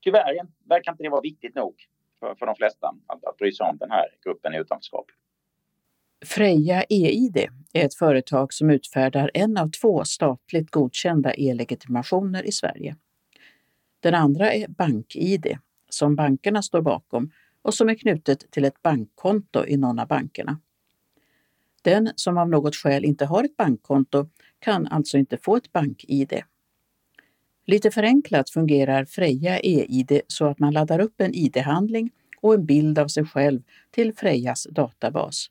[0.02, 1.76] tyvärr verkar inte det vara viktigt nog
[2.22, 5.06] för, för de flesta att, att bry sig om den här gruppen i utanförskap.
[6.26, 7.38] Freja e-id
[7.74, 12.96] är ett företag som utfärdar en av två statligt godkända e-legitimationer i Sverige.
[14.00, 15.58] Den andra är BankID,
[15.90, 17.32] som bankerna står bakom
[17.62, 20.60] och som är knutet till ett bankkonto i någon av bankerna.
[21.82, 24.30] Den som av något skäl inte har ett bankkonto
[24.60, 26.42] kan alltså inte få ett bank-id.
[27.72, 32.10] Lite förenklat fungerar Freja e-id så att man laddar upp en id-handling
[32.42, 35.48] och en bild av sig själv till Frejas databas.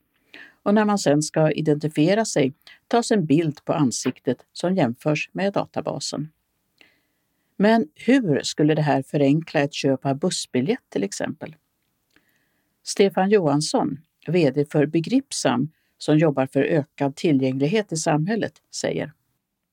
[0.62, 2.54] Och när man sen ska identifiera sig
[2.88, 6.28] tas en bild på ansiktet som jämförs med databasen.
[7.56, 11.56] Men hur skulle det här förenkla ett köp av bussbiljett till exempel?
[12.82, 19.12] Stefan Johansson, VD för Begripsam, som jobbar för ökad tillgänglighet i samhället, säger.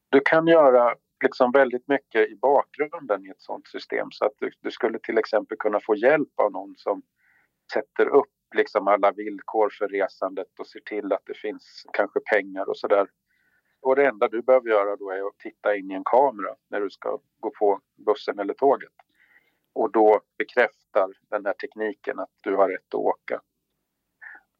[0.09, 4.51] Du kan göra liksom väldigt mycket i bakgrunden i ett sådant system så att du,
[4.61, 7.01] du, skulle till exempel kunna få hjälp av någon som
[7.73, 12.69] sätter upp liksom alla villkor för resandet och ser till att det finns kanske pengar
[12.69, 13.07] och sådär.
[13.81, 16.81] Och det enda du behöver göra då är att titta in i en kamera när
[16.81, 18.93] du ska gå på bussen eller tåget.
[19.73, 23.41] Och då bekräftar den här tekniken att du har rätt att åka.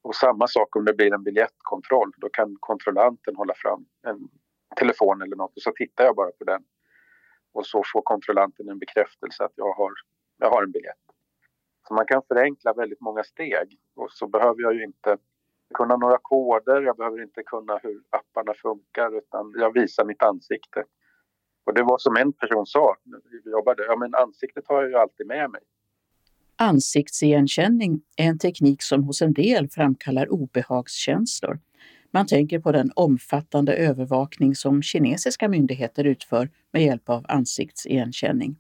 [0.02, 2.12] Och samma sak om det blir en biljettkontroll.
[2.18, 4.30] Då kan kontrollanten hålla fram en
[4.80, 6.64] telefon eller något och så tittar jag bara på den.
[7.54, 9.92] Och så får kontrollanten en bekräftelse att jag har,
[10.38, 11.06] jag har en biljett.
[11.88, 15.18] Så man kan förenkla väldigt många steg och så behöver jag ju inte
[15.74, 20.84] kunna några koder, jag behöver inte kunna hur apparna funkar utan jag visar mitt ansikte.
[21.66, 24.90] Och det var som en person sa när vi jobbade, ja men ansiktet har jag
[24.90, 25.62] ju alltid med mig.
[26.56, 31.60] Ansiktsigenkänning är en teknik som hos en del framkallar obehagskänslor.
[32.18, 38.56] Man tänker på den omfattande övervakning som kinesiska myndigheter utför med hjälp av ansiktsigenkänning.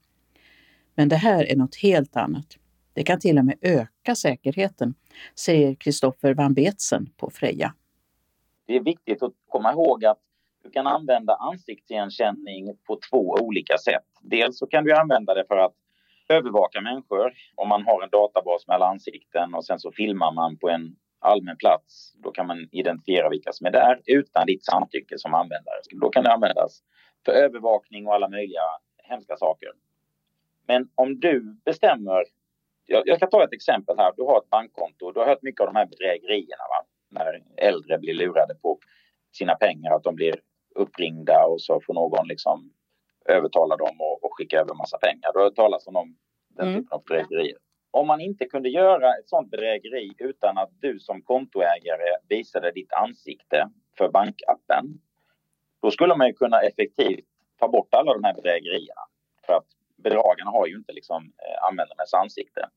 [0.95, 2.45] Men det här är något helt annat.
[2.93, 4.93] Det kan till och med öka säkerheten,
[5.35, 7.73] säger Kristoffer van Betsen på Freja.
[8.65, 10.19] Det är viktigt att komma ihåg att
[10.63, 14.05] Du kan använda ansiktsigenkänning på två olika sätt.
[14.21, 15.73] Dels så kan du använda det för att
[16.29, 17.33] övervaka människor.
[17.55, 20.95] Om man har en databas med alla ansikten och sen så filmar man på en
[21.19, 22.13] allmän plats.
[22.23, 25.75] Då kan man identifiera vilka som är där utan ditt samtycke som användare.
[26.01, 26.83] Då kan det användas
[27.25, 28.61] för övervakning och alla möjliga
[29.03, 29.69] hemska saker.
[30.67, 32.23] Men om du bestämmer,
[32.85, 34.13] jag, jag ska ta ett exempel här.
[34.17, 35.11] Du har ett bankkonto.
[35.11, 36.63] Du har hört mycket av de här bedrägerierna.
[36.69, 36.85] Va?
[37.09, 38.79] När äldre blir lurade på
[39.31, 40.35] sina pengar, att de blir
[40.75, 42.73] uppringda och så får någon liksom
[43.25, 45.33] övertala dem och, och skicka över massa pengar.
[45.33, 46.15] Du har hört talas om dem,
[46.49, 46.81] den mm.
[46.81, 47.57] typen av bedrägerier.
[47.91, 52.93] Om man inte kunde göra ett sånt bedrägeri utan att du som kontoägare visade ditt
[52.93, 54.85] ansikte för bankappen,
[55.81, 57.25] då skulle man ju kunna effektivt
[57.59, 59.01] ta bort alla de här bedrägerierna.
[59.45, 62.69] För att bedragarna har ju inte liksom eh, användarnas ansikte.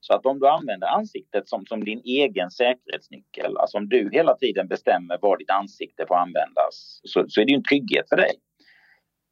[0.00, 4.36] Så att om du använder ansiktet som, som din egen säkerhetsnyckel, alltså om du hela
[4.36, 8.16] tiden bestämmer var ditt ansikte får användas, så, så är det ju en trygghet för
[8.16, 8.32] dig.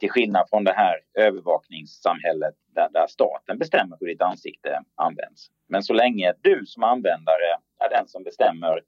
[0.02, 5.50] Till skillnad från det här övervakningssamhället där, där staten bestämmer hur ditt ansikte används.
[5.68, 8.80] Men så länge du som användare är den som bestämmer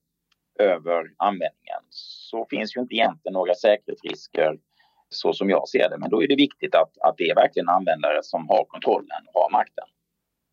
[0.59, 4.59] över användningen så finns ju inte egentligen några säkerhetsrisker
[5.09, 5.98] så som jag ser det.
[5.98, 9.40] Men då är det viktigt att, att det är verkligen användare som har kontrollen och
[9.40, 9.85] har makten.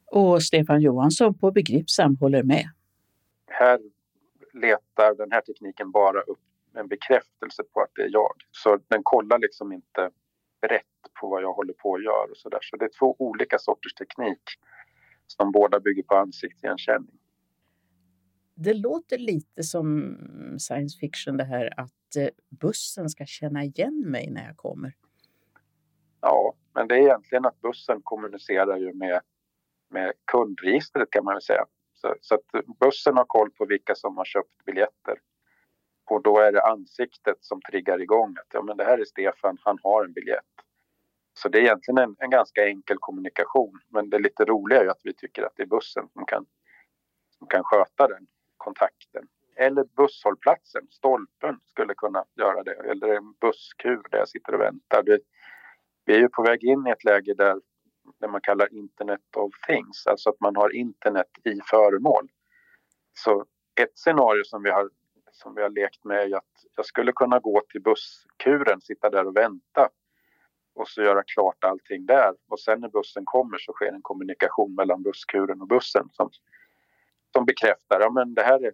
[0.06, 2.66] Och Stefan Johansson på Begripsam håller med.
[3.48, 3.80] Här
[4.54, 6.40] letar den här tekniken bara upp
[6.76, 8.34] en bekräftelse på att det är jag.
[8.52, 10.10] Så den kollar liksom inte
[10.62, 12.60] rätt på vad jag håller på att göra och så där.
[12.62, 14.42] Så det är två olika sorters teknik
[15.28, 17.20] som båda bygger på ansiktsigenkänning.
[18.56, 20.18] Det låter lite som
[20.60, 24.94] science fiction det här att eh, bussen ska känna igen mig när jag kommer.
[26.22, 29.22] Ja, men det är egentligen att bussen kommunicerar ju med,
[29.90, 31.66] med kundregistret kan man väl säga.
[31.94, 35.20] Så, så att bussen har koll på vilka som har köpt biljetter.
[36.12, 39.58] Och då är det ansiktet som triggar igång att ja, men det här är Stefan,
[39.62, 40.54] han har en biljett.
[41.34, 43.80] Så det är egentligen en, en ganska enkel kommunikation.
[43.90, 46.46] Men det lite roliga är ju att vi tycker att det är bussen som kan,
[47.38, 49.28] som kan sköta den kontakten.
[49.56, 52.76] Eller busshållplatsen, stolpen skulle kunna göra det.
[52.92, 55.04] Eller en busskur där jag sitter och väntar.
[55.04, 55.20] Det,
[56.06, 57.62] vi är ju på väg in i ett läge där
[58.20, 62.28] det man kallar Internet of Things, alltså att man har internet i föremål.
[63.14, 63.46] Så
[63.82, 64.90] ett scenario som vi har,
[65.42, 69.28] som vi har lekt med är att jag skulle kunna gå till busskuren, sitta där
[69.28, 69.90] och vänta
[70.76, 72.34] och så göra klart allting där.
[72.48, 76.30] Och sen när bussen kommer så sker en kommunikation mellan busskuren och bussen som,
[77.34, 78.74] som bekräftar att ja, det här är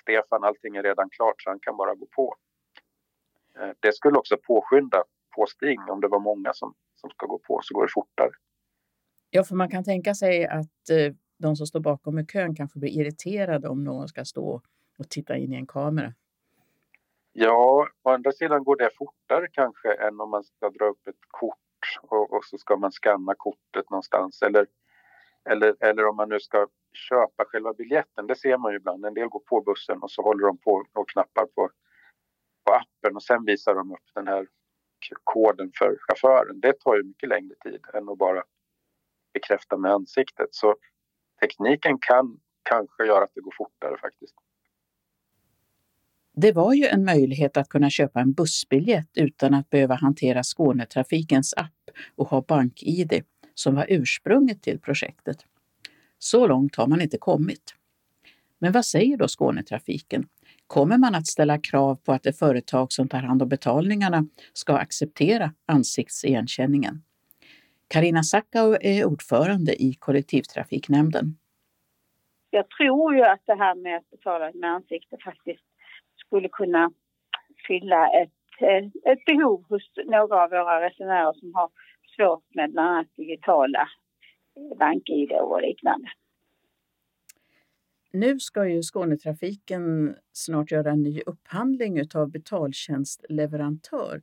[0.00, 2.36] Stefan, allting är redan klart så han kan bara gå på.
[3.58, 5.04] Eh, det skulle också påskynda
[5.36, 8.30] påstigning om det var många som, som ska gå på så går det fortare.
[9.30, 12.78] Ja, för man kan tänka sig att eh, de som står bakom i kön kanske
[12.78, 14.62] blir irriterade om någon ska stå
[14.98, 16.12] och titta in i en kamera.
[17.32, 21.24] Ja, å andra sidan går det fortare kanske än om man ska dra upp ett
[21.28, 24.42] kort och, och så ska man skanna kortet någonstans.
[24.42, 24.66] Eller,
[25.50, 28.26] eller, eller om man nu ska köpa själva biljetten.
[28.26, 29.04] Det ser man ju ibland.
[29.04, 31.70] En del går på bussen och så håller de på och knappar på,
[32.64, 34.46] på appen och sen visar de upp den här
[35.24, 36.60] koden för chauffören.
[36.60, 38.42] Det tar ju mycket längre tid än att bara
[39.32, 40.48] bekräfta med ansiktet.
[40.50, 40.76] Så
[41.40, 44.34] tekniken kan kanske göra att det går fortare faktiskt.
[46.40, 51.54] Det var ju en möjlighet att kunna köpa en bussbiljett utan att behöva hantera Skånetrafikens
[51.56, 53.22] app och ha BankID
[53.54, 55.36] som var ursprunget till projektet.
[56.18, 57.74] Så långt har man inte kommit.
[58.58, 60.26] Men vad säger då Skånetrafiken?
[60.66, 64.76] Kommer man att ställa krav på att det företag som tar hand om betalningarna ska
[64.76, 67.02] acceptera ansiktsigenkänningen?
[67.88, 71.36] Karina Sackau är ordförande i kollektivtrafiknämnden.
[72.50, 75.67] Jag tror ju att det här med att betala med ansikte faktiskt
[76.28, 76.92] skulle kunna
[77.66, 78.32] fylla ett,
[79.04, 81.70] ett behov hos några av våra resenärer som har
[82.16, 83.88] svårt med bland annat digitala
[84.56, 86.08] eh, bank-id och liknande.
[88.12, 94.22] Nu ska ju Skånetrafiken snart göra en ny upphandling av betaltjänstleverantör.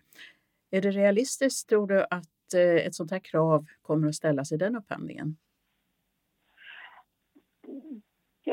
[0.71, 4.57] Är det realistiskt, tror du, att eh, ett sånt här krav kommer att ställas i
[4.57, 5.37] den upphandlingen?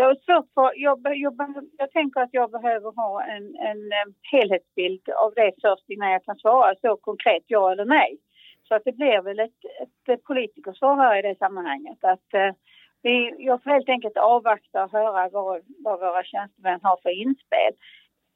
[0.02, 1.34] Jag, så för, jag, jag,
[1.78, 6.24] jag tänker att jag behöver ha en, en eh, helhetsbild av det först innan jag
[6.24, 8.18] kan svara så konkret ja eller nej.
[8.68, 9.60] Så att det blir väl ett,
[10.08, 12.04] ett politikersvar här i det sammanhanget.
[12.04, 12.52] Att, eh,
[13.02, 17.72] vi, jag får helt enkelt avvakta och höra vad, vad våra tjänstemän har för inspel.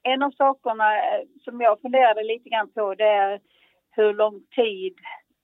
[0.03, 3.41] En av sakerna eh, som jag funderade lite grann på det är
[3.91, 4.95] hur lång tid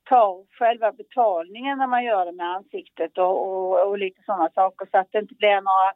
[0.04, 4.88] tar själva betalningen när man gör det med ansiktet och, och, och lite sådana saker
[4.90, 5.92] så att det inte blir några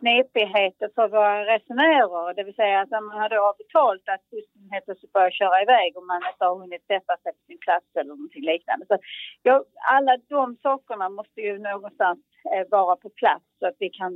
[0.00, 2.34] knepigheter för våra resenärer.
[2.34, 5.62] Det vill säga att när man då har betalt att bussen helt plötsligt börjar köra
[5.62, 8.84] iväg och man inte har hunnit sätta sig på sin plats eller någonting liknande.
[8.90, 8.96] Så,
[9.42, 9.64] ja,
[9.96, 12.20] alla de sakerna måste ju någonstans
[12.54, 14.12] eh, vara på plats så att vi kan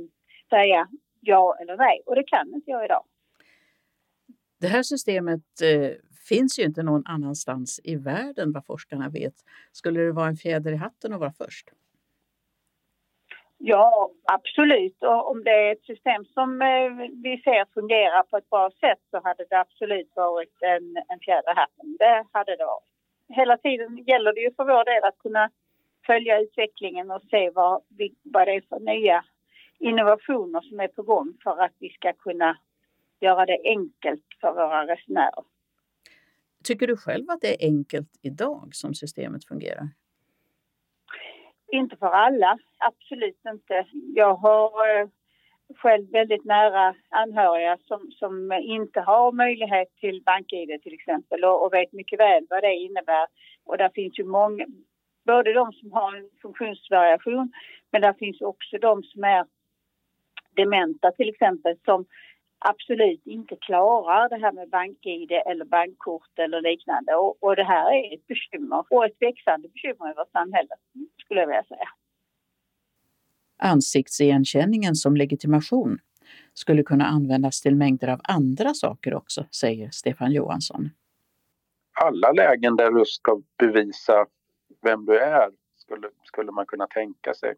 [0.49, 0.87] säga
[1.21, 2.01] ja eller nej.
[2.05, 3.03] Och det kan inte jag idag.
[4.61, 5.91] Det här systemet eh,
[6.29, 9.33] finns ju inte någon annanstans i världen vad forskarna vet.
[9.71, 11.69] Skulle det vara en fjäder i hatten att vara först?
[13.57, 15.03] Ja, absolut.
[15.03, 16.89] Och om det är ett system som eh,
[17.23, 21.55] vi ser fungerar på ett bra sätt så hade det absolut varit en, en fjäder
[21.55, 21.95] hatten.
[21.99, 22.89] Det hade det varit.
[23.29, 25.49] Hela tiden gäller det ju för vår del att kunna
[26.05, 29.25] följa utvecklingen och se vad, vi, vad det är för nya
[29.79, 32.57] innovationer som är på gång för att vi ska kunna
[33.19, 35.43] göra det enkelt för våra resenärer.
[36.63, 39.89] Tycker du själv att det är enkelt idag som systemet fungerar?
[41.71, 43.85] Inte för alla, absolut inte.
[44.15, 45.07] Jag har eh,
[45.75, 51.73] själv väldigt nära anhöriga som, som inte har möjlighet till bank-id till exempel och, och,
[51.73, 53.27] vet mycket väl vad det innebär.
[53.65, 54.65] Och där finns ju många,
[55.25, 57.51] både de som har en funktionsvariation
[57.91, 59.45] men där finns också de som är
[60.55, 62.05] dementa till exempel som
[62.69, 67.15] absolut inte klarar det här med bank-id eller bankkort eller liknande.
[67.15, 70.75] Och, och, det här är ett bekymmer och ett växande bekymmer i vårt samhälle
[71.23, 71.89] skulle jag vilja säga.
[73.63, 75.99] Ansiktsigenkänningen som legitimation
[76.53, 80.89] skulle kunna användas till mängder av andra saker också, säger Stefan Johansson.
[82.01, 84.25] Alla lägen där du ska bevisa
[84.81, 87.53] vem du är skulle, skulle man kunna tänka sig.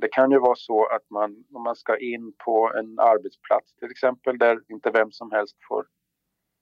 [0.00, 3.90] Det kan ju vara så att man, om man ska in på en arbetsplats till
[3.90, 5.86] exempel där inte vem som helst får,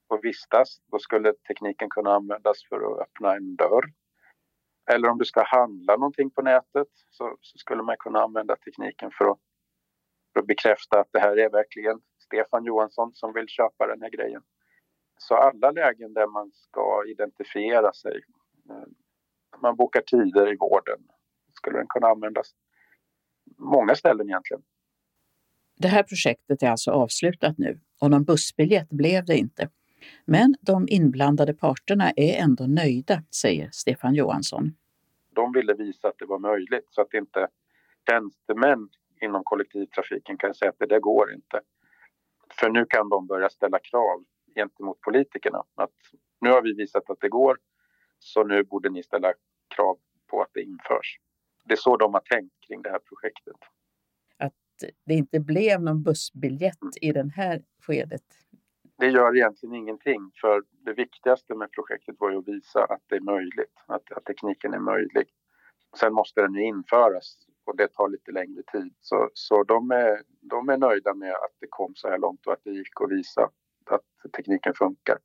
[0.08, 3.84] får vistas, då skulle tekniken kunna användas för att öppna en dörr.
[4.90, 9.10] Eller om du ska handla någonting på nätet så, så skulle man kunna använda tekniken
[9.18, 9.38] för att,
[10.32, 14.10] för att bekräfta att det här är verkligen Stefan Johansson som vill köpa den här
[14.10, 14.42] grejen.
[15.18, 18.20] Så alla lägen där man ska identifiera sig,
[18.70, 18.88] eh,
[19.62, 20.98] man bokar tider i vården,
[21.54, 22.54] skulle den kunna användas
[23.58, 24.62] många ställen egentligen.
[25.78, 29.68] Det här projektet är alltså avslutat nu och någon bussbiljett blev det inte.
[30.24, 34.72] Men de inblandade parterna är ändå nöjda, säger Stefan Johansson.
[35.30, 37.48] De ville visa att det var möjligt så att inte
[38.10, 38.88] tjänstemän
[39.20, 41.60] inom kollektivtrafiken kan säga att det där går inte.
[42.60, 45.62] För nu kan de börja ställa krav gentemot politikerna.
[45.74, 45.90] Att
[46.40, 47.58] nu har vi visat att det går,
[48.18, 49.32] så nu borde ni ställa
[49.68, 51.18] krav på att det införs
[51.66, 53.56] det är så de har tänkt kring det här projektet.
[54.38, 54.52] Att
[55.06, 58.22] det inte blev någon bussbiljett i det här skedet?
[58.98, 63.16] Det gör egentligen ingenting, för det viktigaste med projektet var ju att visa att det
[63.16, 65.26] är möjligt, att, att tekniken är möjlig.
[66.00, 68.94] Sen måste den ju införas och det tar lite längre tid.
[69.00, 72.52] Så, så de, är, de är nöjda med att det kom så här långt och
[72.52, 73.50] att det gick att visa
[73.90, 75.18] att tekniken funkar.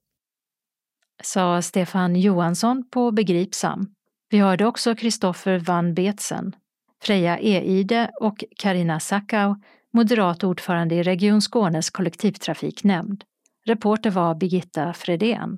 [1.23, 3.95] Sa Stefan Johansson på Begripsam.
[4.31, 6.55] Vi hörde också Kristoffer van Betsen,
[7.03, 9.55] Freja Eide och Karina Sackau,
[9.93, 13.23] moderat ordförande i Region Skånes kollektivtrafiknämnd.
[13.65, 15.57] Reporter var Birgitta Fredén.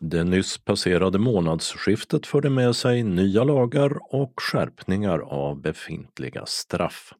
[0.00, 7.12] Det nyss passerade månadsskiftet förde med sig nya lagar och skärpningar av befintliga straff.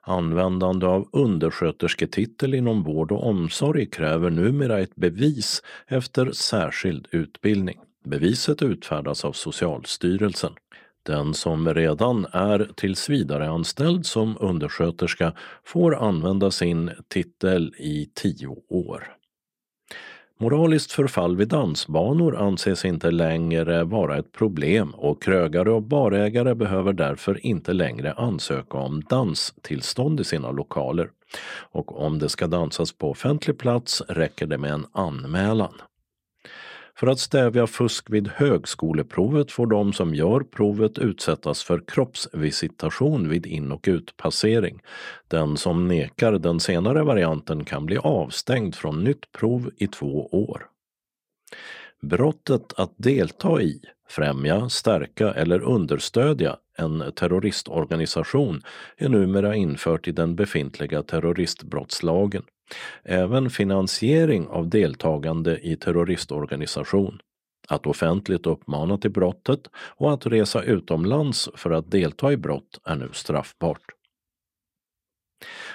[0.00, 7.78] Användande av underskötersketitel inom vård och omsorg kräver numera ett bevis efter särskild utbildning.
[8.04, 10.52] Beviset utfärdas av Socialstyrelsen.
[11.02, 15.32] Den som redan är tillsvidareanställd som undersköterska
[15.64, 19.16] får använda sin titel i tio år.
[20.40, 26.92] Moraliskt förfall vid dansbanor anses inte längre vara ett problem och krögare och barägare behöver
[26.92, 31.10] därför inte längre ansöka om danstillstånd i sina lokaler.
[31.72, 35.74] Och om det ska dansas på offentlig plats räcker det med en anmälan.
[36.96, 43.46] För att stävja fusk vid högskoleprovet får de som gör provet utsättas för kroppsvisitation vid
[43.46, 44.80] in och utpassering.
[45.28, 50.66] Den som nekar den senare varianten kan bli avstängd från nytt prov i två år.
[52.08, 58.62] Brottet att delta i, främja, stärka eller understödja en terroristorganisation
[58.96, 62.42] är numera infört i den befintliga terroristbrottslagen.
[63.04, 67.18] Även finansiering av deltagande i terroristorganisation,
[67.68, 69.60] att offentligt uppmana till brottet
[69.96, 73.82] och att resa utomlands för att delta i brott är nu straffbart.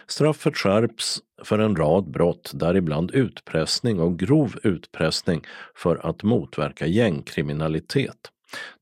[0.08, 5.44] Straffet skärps för en rad brott, däribland utpressning och grov utpressning
[5.76, 8.32] för att motverka gängkriminalitet.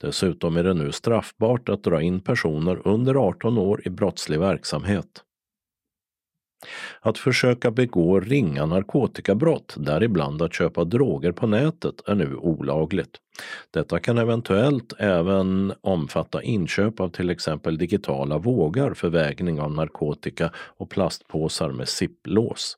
[0.01, 5.23] Dessutom är det nu straffbart att dra in personer under 18 år i brottslig verksamhet.
[7.01, 13.17] Att försöka begå ringa narkotikabrott, däribland att köpa droger på nätet, är nu olagligt.
[13.71, 20.51] Detta kan eventuellt även omfatta inköp av till exempel digitala vågar för vägning av narkotika
[20.55, 22.77] och plastpåsar med sipplås.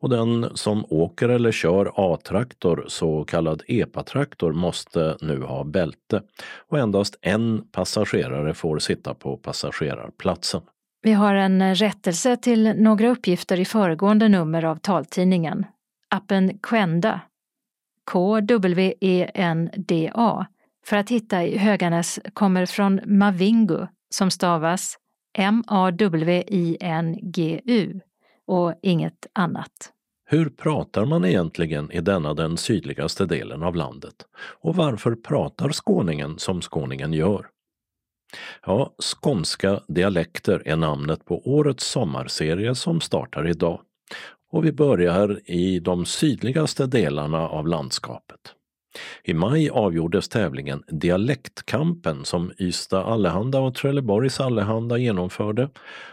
[0.00, 6.22] Och den som åker eller kör A-traktor, så kallad EPA-traktor, måste nu ha bälte
[6.68, 10.62] och endast en passagerare får sitta på passagerarplatsen.
[11.06, 15.66] Vi har en eh, rättelse till några uppgifter i föregående nummer av taltidningen.
[16.10, 17.20] Appen Quenda,
[18.10, 19.26] K-W-E-N-D-A,
[20.86, 24.96] för att hitta i Höganäs kommer från Mavingu som stavas
[25.38, 26.00] M-A-W-I-N-G-U
[28.46, 29.92] och inget annat.
[30.24, 34.14] Hur pratar man egentligen i denna den sydligaste delen av landet?
[34.60, 37.46] Och varför pratar skåningen som skåningen gör?
[38.66, 43.80] Ja, Skånska dialekter är namnet på årets sommarserie som startar idag.
[44.52, 48.40] Och vi börjar i de sydligaste delarna av landskapet.
[49.24, 55.68] I maj avgjordes tävlingen Dialektkampen som Ystad Allehanda och Trelleborgs Allehanda genomförde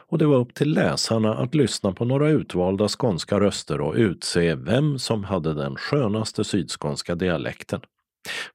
[0.07, 4.55] och det var upp till läsarna att lyssna på några utvalda skånska röster och utse
[4.55, 7.81] vem som hade den skönaste sydskånska dialekten.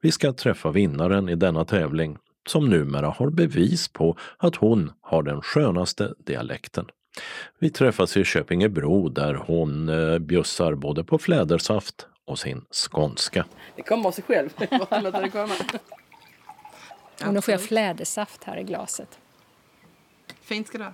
[0.00, 2.16] Vi ska träffa vinnaren i denna tävling
[2.48, 6.86] som numera har bevis på att hon har den skönaste dialekten.
[7.58, 13.44] Vi träffas i Köpingebro där hon eh, bjussar både på flädersaft och sin skånska.
[13.76, 14.50] Det kommer av sig själv.
[17.26, 19.18] Och nu får jag flädersaft här i glaset.
[20.42, 20.92] Fint ska du ha.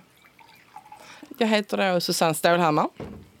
[1.37, 2.89] Jag heter då Susanne Stålhammar.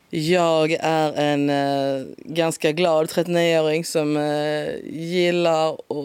[0.09, 6.03] Jag är en eh, ganska glad 39-åring som eh, gillar och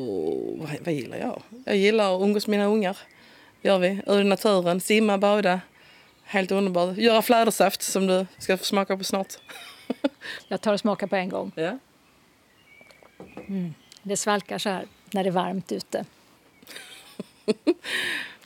[0.58, 1.42] vad, vad gillar jag?
[1.70, 2.96] Jag gillar att umgås med mina ungar.
[3.62, 4.02] Gör vi.
[4.06, 5.60] Ur naturen, simma, bada.
[6.22, 6.96] Helt underbart.
[6.96, 9.34] Göra flädersaft som du ska få smaka på snart.
[10.48, 11.52] Jag tar och smakar på en gång.
[11.54, 11.78] Ja.
[13.48, 13.74] Mm.
[14.02, 16.04] Det svalkar så här när det är varmt ute.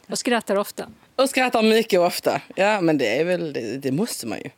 [0.06, 0.88] Och skrattar ofta.
[1.16, 2.42] Och skrattar mycket ofta.
[2.56, 4.50] Ja, men det är väl, det, det måste man ju.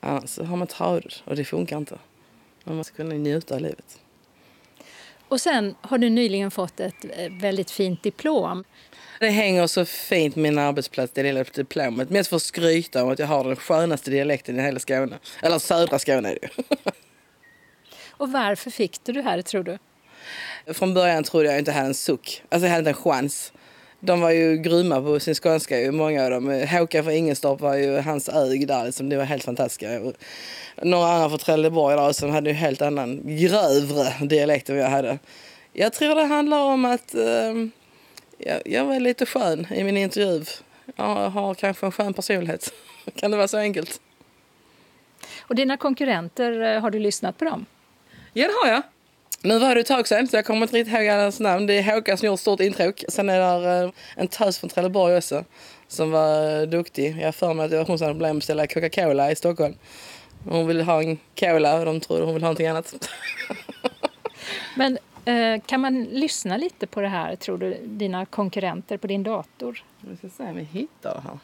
[0.00, 1.98] Annars har man trader och det funkar inte.
[2.64, 3.98] Man måste kunna njuta av livet.
[5.34, 8.64] Och sen har du nyligen fått ett eh, väldigt fint diplom.
[9.20, 12.10] Det hänger så fint min arbetsplats, det lilla diplomet.
[12.10, 15.18] Mest för att skryta om att jag har den skönaste dialekten i hela Skåne.
[15.42, 16.48] Eller södra Skåne är det.
[18.10, 19.78] Och varför fick du det här, tror du?
[20.74, 22.42] Från början trodde jag inte jag hade en suck.
[22.48, 23.52] Alltså jag hade inte en chans.
[24.04, 26.66] De var ju grymma på sin skånska, ju, många av dem.
[26.70, 29.08] Håkan från Ingestorp var ju hans ög där, liksom.
[29.08, 30.00] det var helt fantastiska.
[30.00, 30.14] Och
[30.82, 35.18] några andra från Trelleborg där som hade ju helt annan, grövre dialekt än jag hade.
[35.72, 37.54] Jag tror det handlar om att eh,
[38.38, 40.44] jag, jag var lite skön i min intervju.
[40.96, 42.72] Jag har kanske en skön personlighet.
[43.16, 44.00] kan det vara så enkelt?
[45.40, 47.66] Och dina konkurrenter, eh, har du lyssnat på dem?
[48.32, 48.82] Ja, det har jag.
[49.44, 51.66] Nu var det ett tag sedan så jag kommer inte riktigt ihåg allas namn.
[51.66, 53.04] Det är Håkan som gjort stort intråk.
[53.08, 55.44] Sen är det en tös från Trelleborg också
[55.88, 57.16] som var duktig.
[57.18, 59.36] Jag har för mig att det var hon som hade problem att beställa Coca-Cola i
[59.36, 59.74] Stockholm.
[60.48, 63.08] Hon ville ha en cola och de trodde hon ville ha någonting annat.
[64.76, 69.22] Men eh, kan man lyssna lite på det här, tror du, dina konkurrenter på din
[69.22, 69.84] dator?
[70.00, 71.38] Vi ska se om vi hittar det här.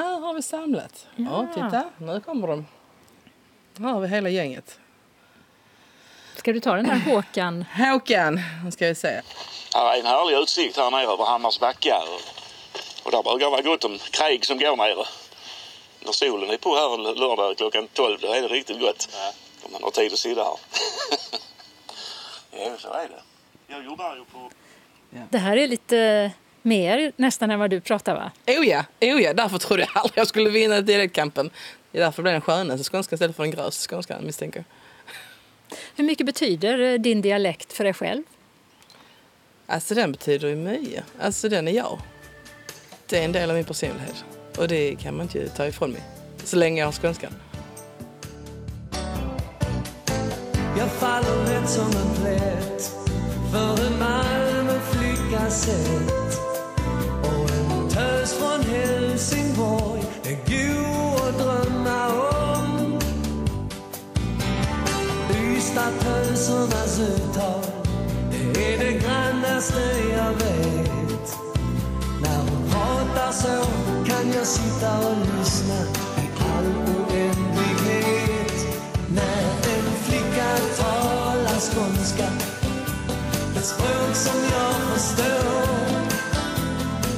[0.00, 1.06] Här har vi samlat.
[1.16, 1.24] Ja.
[1.24, 2.66] ja, titta, nu kommer de.
[3.78, 4.80] Här har vi hela gänget.
[6.36, 7.64] Ska du ta den där Håkan?
[7.76, 8.40] Håkan,
[8.72, 9.20] ska vi se.
[9.74, 12.04] Här är en härlig utsikt här nere över Hammars backar.
[13.04, 15.06] Och där brukar vara gott om kräg som går nere.
[16.04, 19.08] När solen är på här en lördag klockan 12 då är det riktigt gott.
[19.12, 19.32] Ja.
[19.62, 20.56] Om man har tid att sitta här.
[22.64, 23.22] ja, så är det.
[23.66, 24.50] Jag jobbar ju på...
[25.10, 25.20] Ja.
[25.30, 26.30] Det här är lite
[26.62, 28.30] mer nästan än vad du pratar va?
[28.46, 29.34] Oh ja, oh ja.
[29.34, 31.50] därför trodde jag aldrig jag skulle vinna dialektkampen.
[31.92, 34.75] Det är därför blev den skönaste skånska istället för den grövsta skånskan misstänker jag.
[35.96, 38.22] Hur mycket betyder eh, din dialekt för dig själv?
[39.66, 41.04] Alltså den betyder ju mycket.
[41.20, 41.98] Alltså den är jag.
[43.06, 44.24] Det är en del av min personlighet.
[44.58, 46.02] Och det kan man inte ta ifrån mig.
[46.44, 47.32] Så länge jag har skånskan.
[50.78, 52.92] Jag faller lätt som en plätt
[53.52, 56.45] för en Malmöflickas sätt
[66.46, 67.62] Ystadtösernas uttal
[68.54, 69.80] det är det grannaste
[70.12, 71.36] jag vet
[72.22, 73.64] När hon pratar så
[74.10, 75.74] kan jag sitta och lyssna
[76.16, 78.66] i all oändlighet
[79.14, 82.28] När en flicka talar skånska
[83.56, 85.66] ett språk som jag förstår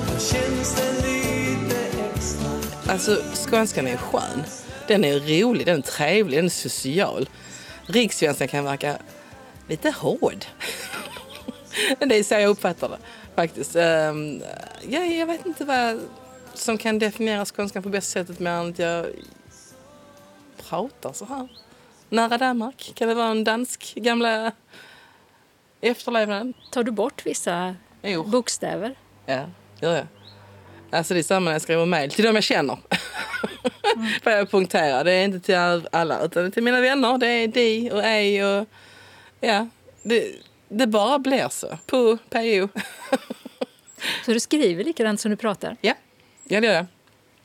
[0.06, 1.76] då känns det lite
[2.14, 4.42] extra Alltså skånskan är skön.
[4.86, 7.28] Den är rolig, den är trevlig, den är social.
[7.86, 8.98] Rikssvenskan kan verka
[9.68, 10.44] lite hård.
[11.98, 12.98] det är så jag uppfattar det
[13.34, 13.76] faktiskt.
[13.76, 14.42] Um,
[14.88, 16.00] ja, jag vet inte vad
[16.54, 19.06] som kan definiera skånskan på bästa sättet mer än att jag
[20.68, 21.48] pratar så här.
[22.08, 22.92] Nära Danmark.
[22.94, 24.52] Kan det vara en dansk gamla
[25.80, 26.54] efterlevnaden?
[26.70, 28.24] Tar du bort vissa jo.
[28.24, 28.98] bokstäver?
[29.26, 29.44] Ja,
[29.80, 30.06] gör jag.
[30.90, 32.78] Alltså det är samma när jag skriver mejl till de jag känner.
[33.96, 34.08] Mm.
[34.22, 35.04] Får jag punktera.
[35.04, 37.18] Det är inte till alla utan till mina vänner.
[37.18, 38.68] Det är de och ej och
[39.40, 39.66] ja.
[40.02, 40.32] Det,
[40.68, 41.78] det bara blir så.
[41.86, 42.68] På PO.
[44.24, 45.76] så du skriver likadant som du pratar?
[45.80, 45.94] Ja,
[46.44, 46.86] ja det gör jag.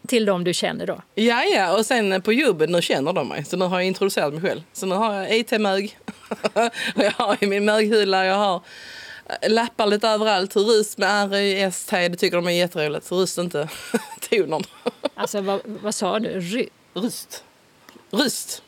[0.07, 1.01] Till de du känner då?
[1.15, 1.77] Ja, ja.
[1.77, 3.45] Och sen på jobbet, nu känner de mig.
[3.45, 4.61] Så nu har jag introducerat mig själv.
[4.73, 5.97] Så nu har jag IT-mög.
[6.95, 8.61] och jag har i min möghylla, jag har
[9.47, 10.55] lappar lite överallt.
[10.55, 13.11] Rust med R-I-S-T, det tycker de är jätteroligt.
[13.11, 13.69] Rust inte
[14.29, 14.63] tonen.
[15.15, 16.39] alltså vad, vad sa du?
[16.39, 17.43] Ry rust.
[18.11, 18.62] Rust.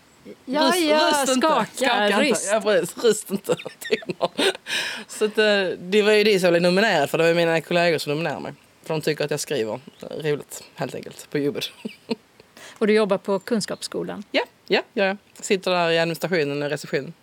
[0.45, 2.49] Ja, rust, ja, rust skaka, skaka rust.
[2.51, 3.03] Ja, precis.
[3.03, 3.55] Rust inte.
[5.07, 7.17] Så att, eh, det var ju det som blev nominerad för.
[7.17, 8.53] Det var mina kollegor som nominerade mig.
[8.83, 9.79] För de tycker att jag skriver
[10.21, 11.71] roligt, helt enkelt, på jobbet.
[12.77, 14.23] Och du jobbar på Kunskapsskolan?
[14.31, 15.03] Ja, ja, ja.
[15.05, 17.13] jag sitter där i administrationen och receptionen.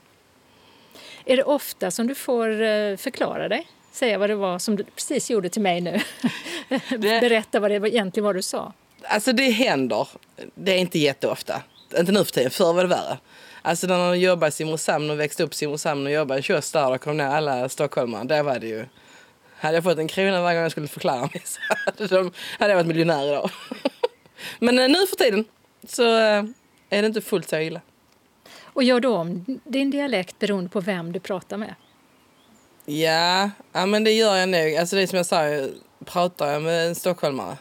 [1.24, 3.68] Är det ofta som du får eh, förklara dig?
[3.92, 6.00] Säga vad det var som du precis gjorde till mig nu.
[6.98, 8.72] Berätta vad det egentligen var du sa.
[9.02, 10.08] Alltså det händer.
[10.54, 11.62] Det är inte jätteofta.
[11.98, 13.18] Inte nu för tiden, förr var det värre.
[13.62, 16.72] Alltså när jag jobbade i Simrishamn och växte upp i Simrishamn och jobbade i kiosk
[16.72, 18.24] där och kom ner alla stockholmare.
[18.24, 18.86] Där var det ju...
[19.56, 22.70] Hade jag fått en krona varje gång jag skulle förklara mig så hade, de, hade
[22.70, 23.50] jag varit miljonär idag.
[24.58, 25.44] Men eh, nu för tiden
[25.88, 26.44] så eh,
[26.90, 27.80] är det inte fullt så illa.
[28.64, 31.74] Och gör du om din dialekt beroende på vem du pratar med?
[32.84, 34.76] Ja, ja men det gör jag nog.
[34.76, 35.42] Alltså det som jag sa,
[36.04, 37.56] pratar jag med en stockholmare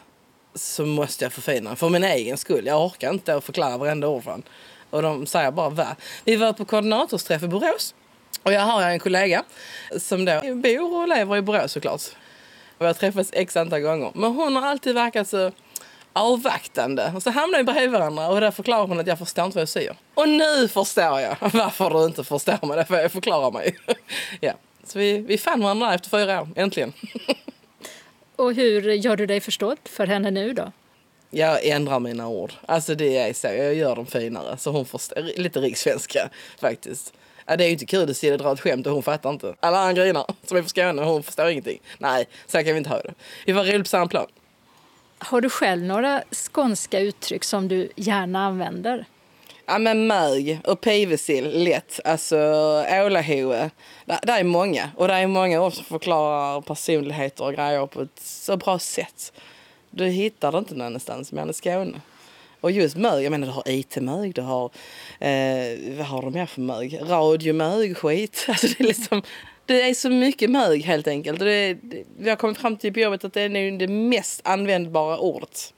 [0.54, 2.66] så måste jag förfina för min egen skull.
[2.66, 4.42] Jag orkar inte att förklara varenda ord för
[4.90, 5.96] Och de säger bara va.
[6.24, 7.94] Vi var på koordinatorsträff i Borås.
[8.42, 9.44] Och jag har en kollega
[9.98, 12.02] som då bor och lever i Borås såklart.
[12.78, 14.10] Och vi har träffats x antal gånger.
[14.14, 15.52] Men hon har alltid verkat så
[16.12, 17.12] avvaktande.
[17.16, 19.62] Och så hamnar vi bredvid varandra och där förklarar hon att jag förstår inte vad
[19.62, 19.96] jag säger.
[20.14, 22.76] Och nu förstår jag varför du inte förstår mig.
[22.76, 23.76] Därför jag förklarar mig.
[24.40, 24.52] ja.
[24.84, 26.92] Så vi, vi fann varandra efter fyra år, äntligen.
[28.36, 30.72] och hur gör du dig förstådd för henne nu då?
[31.30, 32.52] Jag ändrar mina ord.
[32.66, 34.56] Alltså det är så, jag gör dem finare.
[34.56, 36.30] Så hon förstår, lite rikssvenska
[36.60, 37.14] faktiskt.
[37.46, 39.30] Ja, det är ju inte kul att se det dra ett skämt och hon fattar
[39.30, 39.54] inte.
[39.60, 41.80] Alla andra grinar som är från Skåne och hon förstår ingenting.
[41.98, 43.14] Nej, så kan vi inte ha det.
[43.46, 44.26] Vi var roligt på samma plan.
[45.18, 49.06] Har du själv några skånska uttryck som du gärna använder?
[49.72, 52.00] Ja men mög och pivesill, lätt.
[52.04, 52.36] Alltså
[52.90, 53.70] ålahoe.
[54.06, 54.90] Det är många.
[54.96, 59.32] Och det är många ord som förklarar personligheter och grejer på ett så bra sätt.
[59.90, 62.00] Du hittar det inte någon annanstans mer än i Skåne.
[62.60, 64.64] Och just mög, jag menar du har IT-mög, du har,
[65.20, 66.98] eh, vad har de mer för mög?
[67.02, 68.46] Radiomög, skit.
[68.48, 69.22] Alltså det är liksom,
[69.66, 71.38] det är så mycket mög helt enkelt.
[71.38, 74.40] Det, det, vi har kommit fram till på jobbet att det är nu det mest
[74.44, 75.74] användbara ordet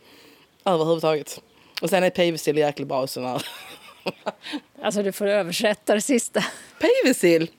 [0.64, 1.40] överhuvudtaget.
[1.82, 3.46] Och sen är pivesill jäkligt bra sån här.
[4.82, 6.44] Alltså du får översätta det sista.
[6.80, 7.50] Pivesill?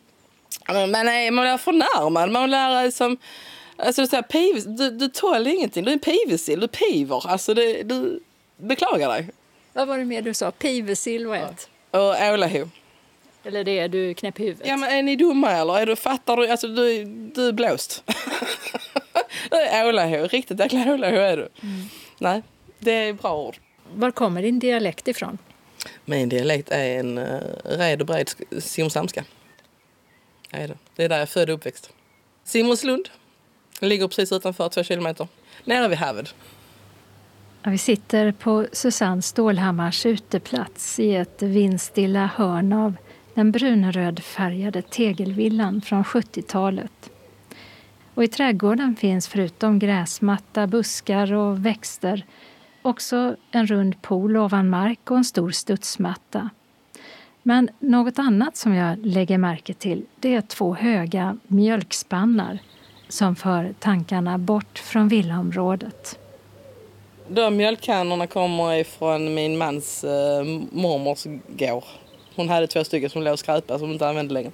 [0.68, 2.32] Man, är, man blir förnärmad.
[2.32, 3.18] Man blir som...
[3.78, 5.84] Alltså du, säger, piv, du, du tål ingenting.
[5.84, 6.60] Du är en pivesill.
[6.60, 7.28] Du piver.
[7.28, 8.20] Alltså det, du
[8.58, 9.30] beklagar dig.
[9.74, 10.52] Vad var det mer du sa?
[10.52, 11.70] Pivesill var ett.
[11.91, 12.70] Och ålaho.
[13.43, 14.68] Eller det är du knäpp i huvudet?
[14.68, 15.80] Ja, men är ni dumma eller?
[15.80, 16.48] Är du, fattar du?
[16.48, 18.04] Alltså, du, du är blåst.
[19.86, 21.50] Ålahå, riktigt jäkla ålahå är du.
[21.64, 21.89] Mm.
[22.20, 22.41] Nej,
[22.80, 23.58] det är bra ord.
[23.93, 25.38] Var kommer din dialekt ifrån?
[26.06, 28.30] Min dialekt är en uh, red och bred
[28.60, 29.24] simsamska.
[30.52, 30.58] Det.
[31.04, 31.90] är där jag är född och uppväxt.
[32.44, 33.10] Simmerslund.
[33.80, 35.28] Ligger precis utanför, två kilometer.
[35.64, 36.36] Nere vid havet.
[37.64, 42.94] Vi sitter på Susanne Stålhammars uteplats i ett vindstilla hörn av
[43.34, 47.10] den brunrödfärgade tegelvillan från 70-talet.
[48.14, 52.26] Och I trädgården finns förutom gräsmatta, buskar och växter
[52.86, 56.50] också en rund pool ovan mark och en stor studsmatta.
[57.44, 62.60] Men något annat som jag lägger märke till det är två höga mjölkspannar
[63.10, 66.20] som för tankarna bort från villaområdet.
[67.28, 71.84] De mjölkkannorna kommer ifrån min mans eh, mormors gård.
[72.36, 74.52] Hon hade två stycken som låg och skräpade som hon inte använde längre.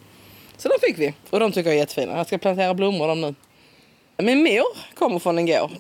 [0.58, 2.18] Så de fick vi och de tycker jag är jättefina.
[2.18, 3.36] Jag ska plantera blommor dem nu.
[4.18, 5.72] Min mor kommer från en gård.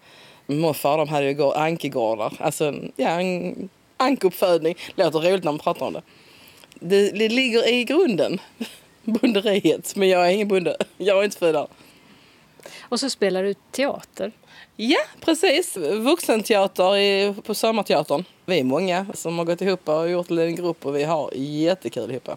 [0.60, 2.34] Morfar de hade ju ankegårdar.
[2.40, 4.76] Alltså ja, en ankuppfödning.
[4.96, 6.02] Låter roligt när man pratar om det.
[6.80, 8.40] Det, det ligger i grunden,
[9.04, 9.96] bonderiet.
[9.96, 10.78] Men jag är ingen bonde.
[10.98, 11.68] Jag är inte född där.
[12.80, 14.32] Och så spelar du teater.
[14.76, 15.78] Ja, precis.
[15.78, 18.24] Vuxenteater i, på Sommarteatern.
[18.46, 22.12] Vi är många som har gått ihop och gjort en grupp och vi har jättekul
[22.12, 22.30] ihop.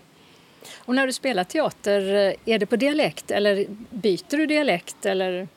[0.77, 2.03] Och när du spelar teater,
[2.45, 5.07] är det på dialekt eller byter du dialekt?
[5.07, 5.49] Eller?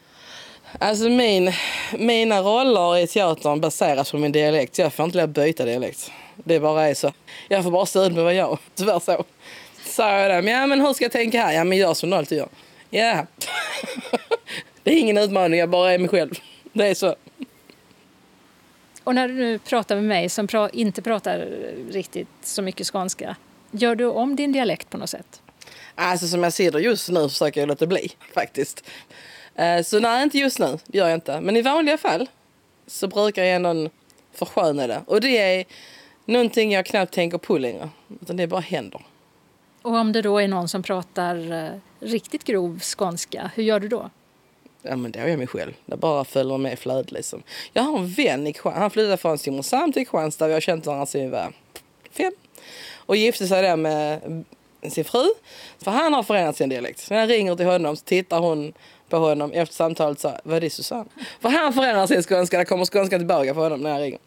[0.80, 1.52] Alltså min,
[1.98, 4.78] mina roller i teatern baseras på min dialekt.
[4.78, 6.12] Jag får inte lov byta dialekt.
[6.36, 7.14] Det bara är så.
[7.48, 9.26] Jag får bara stå ut med vad jag Tyvärr så.
[9.86, 10.42] Sa jag det.
[10.42, 11.54] Men, ja, men hur ska jag tänka här?
[11.54, 12.50] Ja, men gör som du alltid gör.
[12.90, 13.26] Ja.
[14.84, 16.40] det är ingen utmaning, jag bara är mig själv.
[16.74, 17.16] Det är så.
[19.04, 21.48] Och när du nu pratar med mig som pra inte pratar
[21.92, 23.36] riktigt så mycket skånska,
[23.72, 25.42] gör du om din dialekt på något sätt?
[25.96, 28.84] Alltså som jag ser det just nu försöker jag låta bli faktiskt.
[29.58, 30.80] Eh, så nej, inte just nu.
[30.86, 31.42] Det gör jag inte.
[31.42, 32.30] Men i vanliga fall
[32.88, 33.90] så brukar jag ändå
[34.34, 35.02] försköna det.
[35.08, 35.66] Och det är
[36.26, 37.90] någonting jag knappt tänker på längre.
[38.22, 39.02] Utan det bara händer.
[39.82, 43.88] Och om det då är någon som pratar eh, riktigt grov skånska, hur gör du
[43.88, 44.10] då?
[44.82, 45.74] Ja, men det är jag mig själv.
[45.86, 47.44] Det bara följer med flödet liksom.
[47.74, 50.48] Jag har en vän i Han flyttade från Simrishamn till Kristianstad.
[50.48, 51.54] Vi har känt varandra sedan vi var
[52.12, 52.32] fem.
[52.96, 54.22] Och gifte sig där med
[54.90, 55.26] sin fru.
[55.78, 57.10] För han har förändrat sin dialekt.
[57.10, 58.74] När jag ringer till honom så tittar hon
[59.10, 61.10] på honom efter samtalet så vad är det Susanne?
[61.40, 64.20] För han förändrar sin skånska, det kommer skånska tillbaka på honom när jag ringer.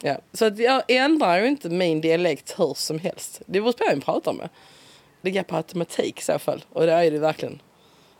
[0.00, 0.16] Ja.
[0.32, 3.42] Så att jag ändrar ju inte min dialekt hur som helst.
[3.46, 4.48] Det beror på vem jag pratar med.
[5.20, 6.64] Det går på automatik i så fall.
[6.72, 7.62] Och det är det verkligen.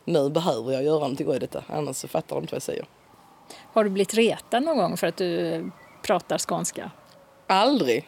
[0.05, 2.85] Nu behöver jag göra någonting åt detta, annars så fattar de inte vad jag säger.
[3.73, 5.71] Har du blivit retad någon gång för att du
[6.03, 6.91] pratar skånska?
[7.47, 8.07] Aldrig.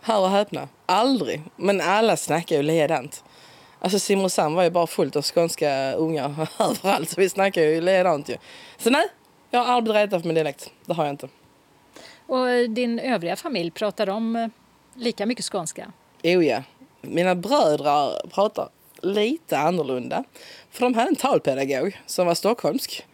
[0.00, 0.68] Hör och häpna.
[0.86, 1.42] Aldrig.
[1.56, 3.24] Men alla snackar ju ledant.
[3.82, 7.10] Alltså Simrishamn var ju bara fullt av skånska ungar överallt.
[7.10, 8.36] Så vi snackar ju ledant ju.
[8.78, 9.06] Så nej,
[9.50, 10.70] jag har aldrig för min dialekt.
[10.86, 11.28] Det har jag inte.
[12.26, 14.48] Och din övriga familj, pratar de eh,
[14.94, 15.92] lika mycket skånska?
[16.22, 16.62] Oh ja.
[17.00, 18.68] Mina bröder pratar
[19.00, 20.24] lite annorlunda.
[20.70, 23.06] För de hade en talpedagog som var stockholmsk.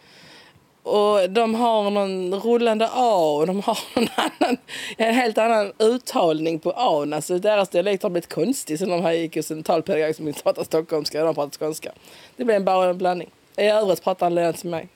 [0.89, 4.57] Och de har någon rullande A och de har en, annan,
[4.97, 7.07] en helt annan uttalning på A.
[7.15, 10.43] Alltså deras dialekt har blivit konstig sen de här gick hos en talpedagog som inte
[10.43, 11.93] pratar stockholmska och de pratar skånska.
[12.37, 13.31] Det blev bara en blandning.
[13.57, 14.89] I övrigt pratar han som mig.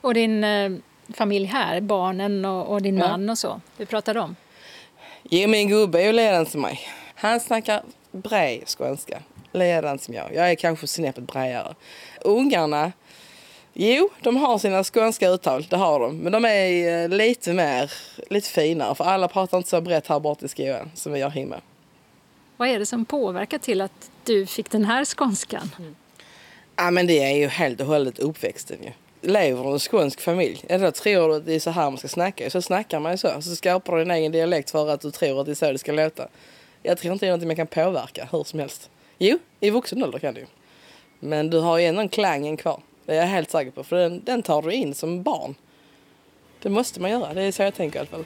[0.00, 0.70] Och din eh,
[1.14, 3.08] familj här, barnen och, och din ja.
[3.08, 4.36] man och så, hur pratar de?
[5.22, 6.80] Jo, min gubbe är ju ledande som mig.
[7.14, 9.22] Han snackar bred skånska.
[9.52, 10.34] Ledande som jag.
[10.34, 11.74] Jag är kanske snäppet bredare.
[12.20, 12.92] Ungarna
[13.78, 16.16] Jo, de har sina skånska uttal, det har de.
[16.16, 17.92] Men de är eh, lite mer,
[18.30, 18.94] lite finare.
[18.94, 21.60] För alla pratar inte så brett här borta i skolan som vi gör hemma.
[22.56, 25.70] Vad är det som påverkar till att du fick den här skånskan?
[25.78, 25.96] Mm.
[26.76, 28.90] Ja, men det är ju helt och hållet uppväxten ju.
[29.20, 31.98] Lever du i en skånsk familj, då tror du att det är så här man
[31.98, 32.50] ska snacka.
[32.50, 33.42] Så snackar man ju så.
[33.42, 35.78] Så skapar du din egen dialekt för att du tror att det är så det
[35.78, 36.28] ska låta.
[36.82, 38.90] Jag tror inte det är något man kan påverka hur som helst.
[39.18, 40.46] Jo, i vuxen ålder kan du ju.
[41.20, 42.80] Men du har ju ändå en klangen kvar.
[43.06, 43.84] Det är jag helt säker på.
[43.84, 45.54] För den, den tar du in som barn.
[46.62, 47.34] Det måste man göra.
[47.34, 48.24] Det är så jag tänker i alla fall.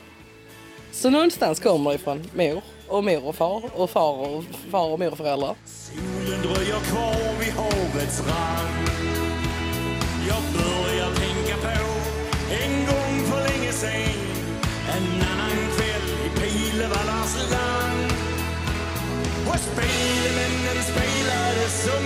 [0.93, 4.99] Så någonstans kommer det ifrån mor och mor och far och far och far och
[4.99, 5.55] mor och föräldrar.
[5.65, 8.89] Solen dröjer kvar vid havets rand.
[10.29, 11.69] Jag börjar tänka på
[12.63, 14.21] en gång för länge sen
[14.97, 18.13] en annan kväll i Pilevallas land.
[19.49, 22.05] Och spelmännen spelade som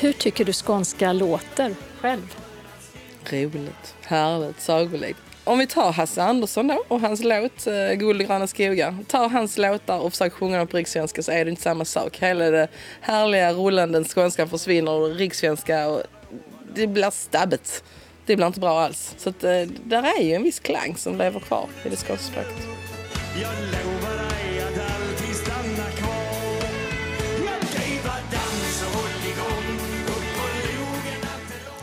[0.00, 2.34] Hur tycker du skånska låter själv?
[3.24, 5.18] Roligt, härligt, sagolikt.
[5.44, 8.96] Om vi tar Hasse Andersson då och hans låt eh, Guld och gröna skogar.
[9.08, 12.18] Ta hans låtar och försök sjunga dem på rikssvenska så är det inte samma sak.
[12.18, 12.68] Hela det
[13.00, 16.02] härliga rullande skånska försvinner och rikssvenska och
[16.74, 17.84] det blir stabbigt.
[18.26, 19.14] Det blir inte bra alls.
[19.18, 22.32] Så att, eh, där är ju en viss klang som lever kvar i det skånska
[22.32, 22.66] språket.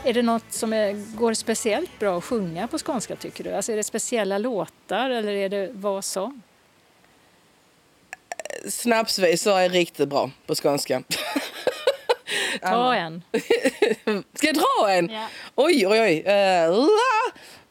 [0.08, 3.54] Är det något som är, går speciellt bra att sjunga på skånska tycker du?
[3.54, 6.42] Alltså är det speciella låtar eller är det vad som?
[8.68, 11.02] Snapsvisor är riktigt bra på skånska.
[12.62, 13.22] Ta en.
[14.34, 15.10] ska jag dra en?
[15.10, 15.26] Ja.
[15.54, 16.24] Oj, oj, oj.
[16.26, 16.88] Uh,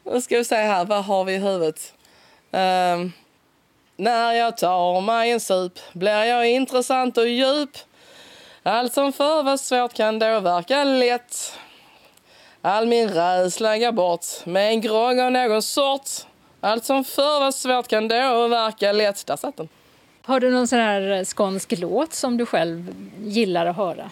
[0.04, 0.86] vad ska vi säga här?
[0.86, 1.94] Vad har vi i huvudet?
[2.54, 3.10] Uh,
[3.96, 7.78] när jag tar mig en sup blir jag intressant och djup.
[8.64, 11.58] Allt som förr var svårt kan då verka lätt.
[12.68, 16.10] All min rädsla går bort med en grogg av någon sort.
[16.62, 19.26] Allt som förr var svårt kan då verka lätt.
[19.26, 19.70] Där satt den.
[20.22, 24.12] Har du någon sån här skånsk låt som du själv gillar att höra?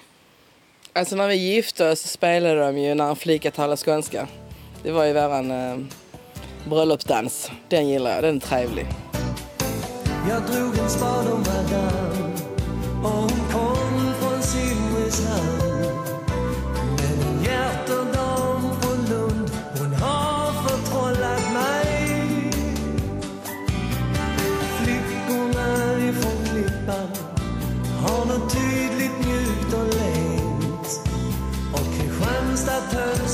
[0.94, 4.28] Alltså när vi gifte oss spelade de ju När en flicka talar skånska.
[4.84, 5.78] Det var ju våran eh,
[6.70, 7.52] bröllopsdans.
[7.68, 8.88] Den gillar jag, den är trevlig.
[10.30, 12.34] Jag drog en spade om madame
[13.04, 13.75] och hon kom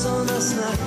[0.02, 0.80] såna snack,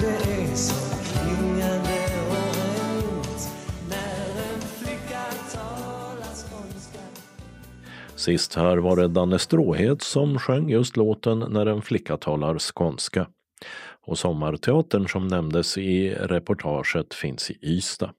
[0.00, 1.98] det är så klingande
[2.28, 3.50] och rent.
[3.88, 6.98] När en flicka talar skånska
[8.16, 13.26] Sist här var det Danne Stråhed som sjöng just låten När en flicka talar skånska.
[14.06, 18.10] Och Sommarteatern som nämndes i reportaget finns i Ystad.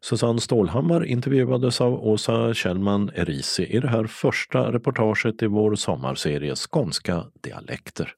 [0.00, 6.54] Susanne Stålhammar intervjuades av Åsa Kjellman Erisi i det här första reportaget i vår sommarserie
[6.56, 8.14] Skånska dialekter.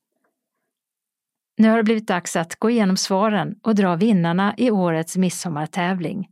[1.58, 6.28] Nu har det blivit dags att gå igenom svaren och dra vinnarna i årets midsommartävling,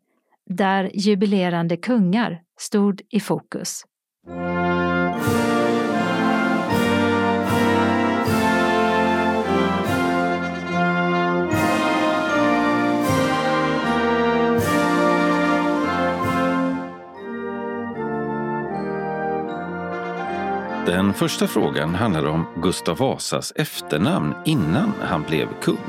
[0.50, 3.84] där jubilerande kungar stod i fokus.
[20.86, 25.84] Den första frågan handlar om Gustav Vasas efternamn innan han blev kung.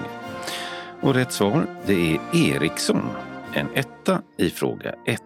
[1.02, 3.02] Och rätt svar det är Eriksson,
[3.54, 5.22] en etta i fråga 1.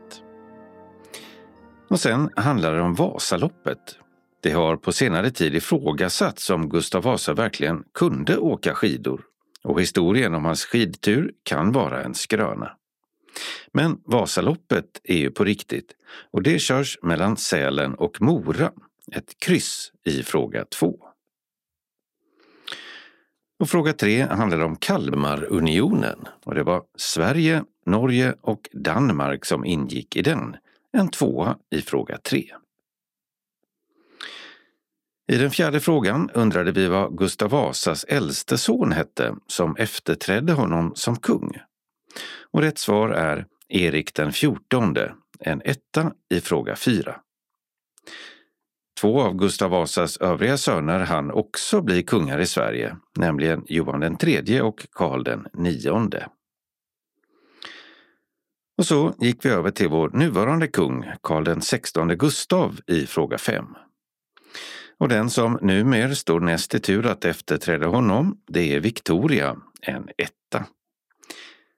[1.90, 3.98] Och sen handlar det om Vasaloppet.
[4.44, 9.22] Det har på senare tid ifrågasatts om Gustav Vasa verkligen kunde åka skidor
[9.64, 12.72] och historien om hans skidtur kan vara en skröna.
[13.74, 15.92] Men Vasaloppet är ju på riktigt
[16.32, 18.72] och det körs mellan Sälen och Mora
[19.14, 21.00] ett kryss i fråga 2.
[23.60, 30.16] Och fråga 3 handlar om Kalmarunionen och det var Sverige, Norge och Danmark som ingick
[30.16, 30.56] i den.
[30.92, 32.46] En tvåa i fråga 3.
[35.32, 40.92] I den fjärde frågan undrade vi vad Gustav Vasas äldste son hette som efterträdde honom
[40.96, 41.58] som kung.
[42.52, 47.16] Och rätt svar är Erik den fjortonde, en etta i fråga 4.
[49.02, 54.18] Två av Gustav Vasas övriga söner hann också bli kungar i Sverige, nämligen Johan den
[54.18, 56.30] tredje och Karl den nionde.
[58.78, 63.38] Och så gick vi över till vår nuvarande kung, Karl den sextonde Gustav, i fråga
[63.38, 63.66] 5.
[64.98, 70.10] Och den som numer står näst i tur att efterträda honom, det är Victoria, en
[70.18, 70.66] etta.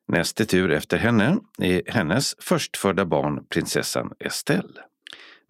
[0.07, 4.90] Näst i tur efter henne är hennes förstfödda barn prinsessan Estelle.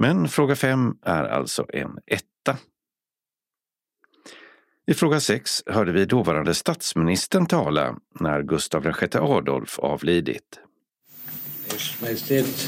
[0.02, 2.58] Men fråga 5 är alltså en etta.
[4.88, 10.60] I fråga 6 hörde vi dåvarande statsministern tala när Gustav VI Adolf avlidit.
[11.76, 12.68] Ers Majestät,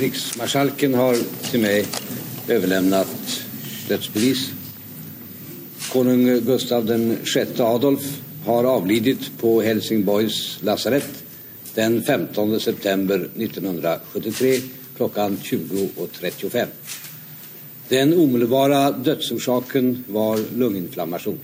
[0.00, 1.14] riksmarskalken har
[1.50, 1.86] till mig
[2.48, 3.44] överlämnat
[3.88, 4.52] dödsbevis.
[5.92, 11.24] Konung Gustav VI Adolf har avlidit på Helsingborgs lasarett
[11.74, 14.60] den 15 september 1973
[14.96, 16.66] klockan 20.35.
[17.88, 21.38] Den omedelbara dödsorsaken var lunginflammation.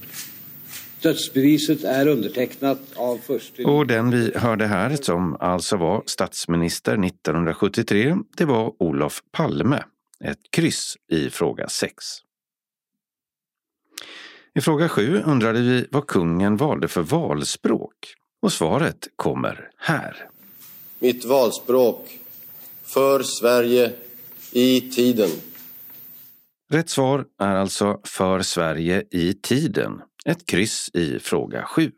[1.03, 3.65] Dödsbeviset är undertecknat av förste...
[3.65, 9.83] Och den vi hörde här, som alltså var statsminister 1973, det var Olof Palme.
[10.25, 11.95] Ett kryss i fråga 6.
[14.55, 17.95] I fråga 7 undrade vi vad kungen valde för valspråk.
[18.43, 20.29] Och svaret kommer här.
[20.99, 22.20] Mitt valspråk
[22.93, 23.93] för Sverige
[24.53, 25.29] i tiden.
[26.71, 30.03] Rätt svar är alltså för Sverige i tiden.
[30.25, 31.93] Ett kryss i fråga 7.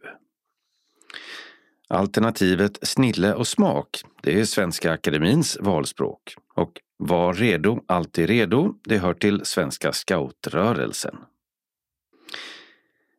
[1.88, 6.36] Alternativet snille och smak, det är Svenska Akademins valspråk.
[6.54, 11.16] Och var redo, alltid redo, det hör till Svenska scoutrörelsen.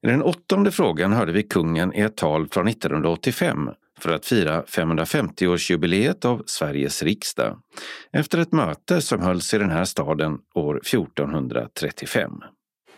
[0.02, 3.70] I den åttonde frågan hörde vi kungen i ett tal från 1985
[4.04, 7.60] för att fira 550-årsjubileet av Sveriges riksdag
[8.12, 12.32] efter ett möte som hölls i den här staden år 1435.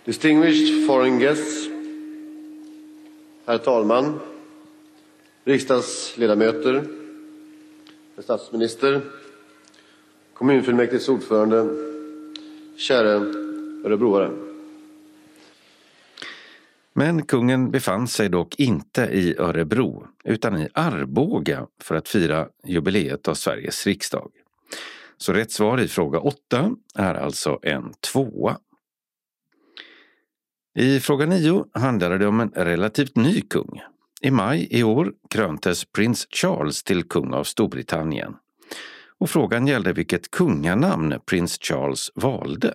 [0.05, 1.67] Distinguished foreign guests.
[3.45, 4.19] Herr talman.
[5.43, 6.83] Riksdagsledamöter.
[8.15, 9.01] Herr statsminister.
[10.33, 11.67] Kommunfullmäktiges ordförande.
[12.77, 13.11] Kära
[13.85, 14.54] örebroare.
[16.97, 23.27] Men kungen befann sig dock inte i Örebro utan i Arboga för att fira jubileet
[23.27, 24.31] av Sveriges riksdag.
[25.17, 28.57] Så rätt svar i fråga 8 är alltså en tvåa.
[30.75, 33.81] I fråga 9 handlade det om en relativt ny kung.
[34.21, 38.35] I maj i år kröntes prins Charles till kung av Storbritannien.
[39.19, 42.73] Och frågan gällde vilket kunganamn prins Charles valde.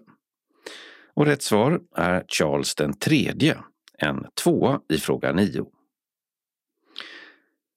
[1.15, 3.59] Och rätt svar är Charles den tredje,
[4.01, 5.67] en tvåa i fråga 9.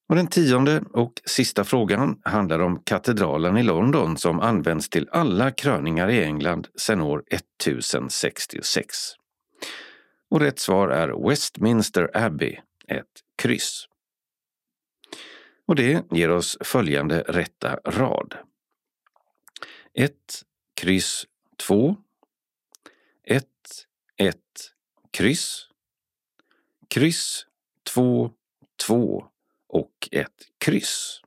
[0.09, 5.51] Och den tionde och sista frågan handlar om katedralen i London som används till alla
[5.51, 8.97] kröningar i England sedan år 1066.
[10.30, 12.57] Och rätt svar är Westminster Abbey,
[12.88, 13.88] ett kryss.
[15.65, 18.36] Och det ger oss följande rätta rad.
[19.93, 20.13] 1,
[20.76, 21.26] kryss
[21.67, 21.95] 2,
[23.24, 23.45] 1,
[24.17, 24.38] 1,
[25.11, 25.67] kryss,
[26.93, 27.45] kryss
[27.93, 28.31] 2,
[28.87, 29.25] 2
[29.69, 31.21] och ett kryss.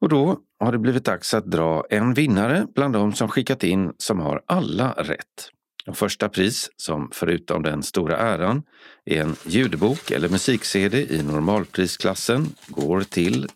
[0.00, 3.92] Och då har det blivit dags att dra en vinnare bland de som skickat in
[3.98, 5.50] som har alla rätt.
[5.86, 8.62] Och första pris, som förutom den stora äran
[9.04, 13.48] är en ljudbok eller musik-CD i normalprisklassen, går till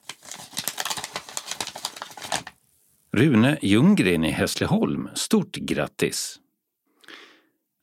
[3.12, 5.08] Rune Ljunggren i Hässleholm.
[5.14, 6.40] Stort grattis!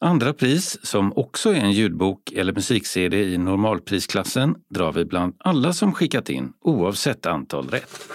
[0.03, 5.73] Andra pris, som också är en ljudbok eller musik-CD i normalprisklassen, drar vi bland alla
[5.73, 8.09] som skickat in, oavsett antal rätt.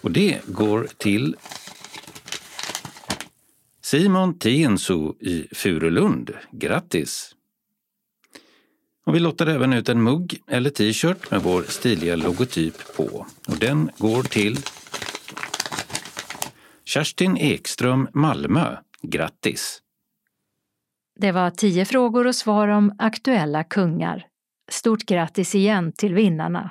[0.00, 1.36] Och det går till
[3.82, 6.30] Simon Tienso i Furulund.
[6.52, 7.34] Grattis!
[9.06, 13.26] Och vi lottar även ut en mugg eller t-shirt med vår stiliga logotyp på.
[13.48, 14.56] Och den går till
[16.84, 18.76] Kerstin Ekström, Malmö.
[19.02, 19.82] Grattis!
[21.20, 24.26] Det var tio frågor och svar om aktuella kungar.
[24.70, 26.70] Stort grattis igen till vinnarna.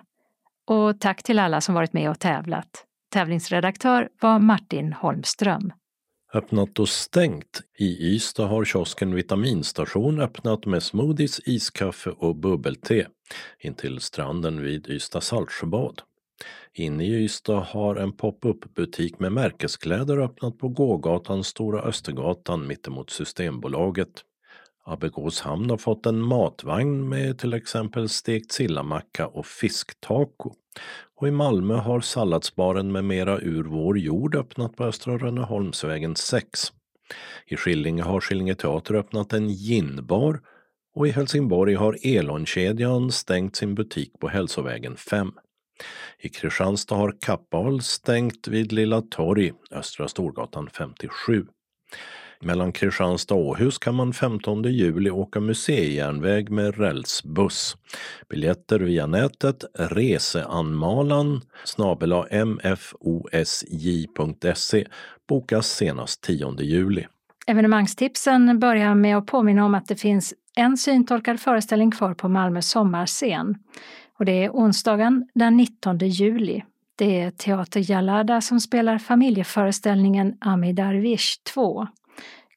[0.67, 2.85] Och tack till alla som varit med och tävlat.
[3.13, 5.71] Tävlingsredaktör var Martin Holmström.
[6.33, 7.61] Öppnat och stängt.
[7.77, 13.07] I Ystad har kiosken Vitaminstation öppnat med smoothies, iskaffe och bubbelte
[13.59, 16.01] intill stranden vid Ystad Saltsjöbad.
[16.73, 23.09] Inne i Ystad har en pop-up butik med märkeskläder öppnat på gågatan Stora Östergatan mittemot
[23.09, 24.23] Systembolaget.
[24.89, 30.53] Abbegås hamn har fått en matvagn med till exempel stekt sillamacka och fisktaco.
[31.15, 36.59] Och i Malmö har salladsbaren med mera ur vår jord öppnat på Östra Rönneholmsvägen 6.
[37.45, 40.39] I Skillinge har Skillinge Teater öppnat en ginbar
[40.95, 45.31] och i Helsingborg har Elonkedjan stängt sin butik på Hälsovägen 5.
[46.19, 51.45] I Kristianstad har Kappahl stängt vid Lilla Torg, Östra Storgatan 57.
[52.43, 57.77] Mellan Kristianstad och Åhus kan man 15 juli åka museijärnväg med rälsbuss.
[58.29, 62.13] Biljetter via nätet reseanmalan snabel
[62.45, 63.65] mfosj.se
[65.29, 67.05] bokas senast 10 juli.
[67.47, 72.61] Evenemangstipsen börjar med att påminna om att det finns en syntolkad föreställning kvar på Malmö
[72.61, 73.55] sommarscen.
[74.19, 76.63] Och det är onsdagen den 19 juli.
[76.95, 81.87] Det är Teater Jalada som spelar familjeföreställningen Ami Darwish 2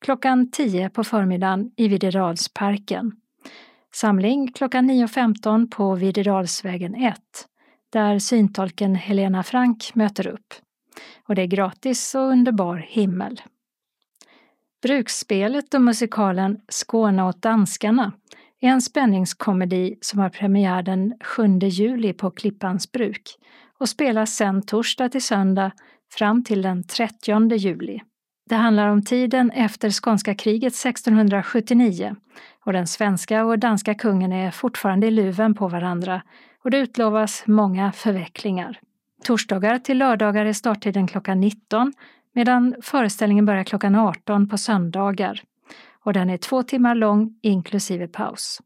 [0.03, 3.13] klockan 10 på förmiddagen i Videdalsparken.
[3.95, 7.17] Samling klockan 9.15 på Videdalsvägen 1
[7.93, 10.55] där syntolken Helena Frank möter upp.
[11.29, 13.41] Och det är gratis och underbar himmel.
[14.83, 18.13] Bruksspelet och musikalen Skåne åt danskarna
[18.61, 23.23] är en spänningskomedi som har premiär den 7 juli på Klippans bruk
[23.79, 25.73] och spelas sen torsdag till söndag
[26.13, 28.01] fram till den 30 juli.
[28.53, 32.17] Det handlar om tiden efter skånska kriget 1679
[32.65, 36.23] och den svenska och danska kungen är fortfarande i luven på varandra
[36.65, 38.81] och det utlovas många förvecklingar.
[39.25, 41.93] Torsdagar till lördagar är starttiden klockan 19
[42.35, 45.43] medan föreställningen börjar klockan 18 på söndagar
[46.05, 48.61] och den är två timmar lång inklusive paus.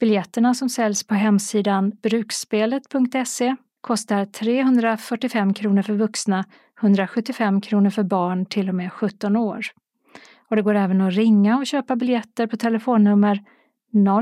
[0.00, 6.44] Biljetterna som säljs på hemsidan bruksspelet.se kostar 345 kronor för vuxna
[6.82, 9.66] 175 kronor för barn till och med 17 år.
[10.48, 13.44] Och det går även att ringa och köpa biljetter på telefonnummer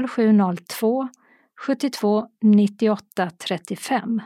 [0.09, 1.09] 0702
[1.67, 4.23] 72 98 35.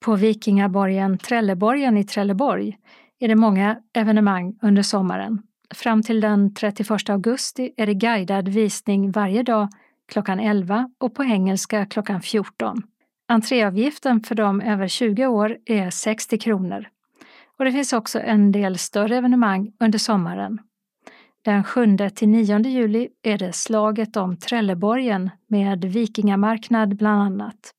[0.00, 2.78] På Vikingaborgen Trelleborgen i Trelleborg
[3.18, 5.42] är det många evenemang under sommaren.
[5.74, 9.68] Fram till den 31 augusti är det guidad visning varje dag
[10.08, 12.82] klockan 11 och på engelska klockan 14.
[13.28, 16.88] Entréavgiften för de över 20 år är 60 kronor.
[17.58, 20.58] Och det finns också en del större evenemang under sommaren.
[21.42, 27.74] Den 7 till 9 juli är det slaget om Trelleborgen med vikingamarknad bland annat.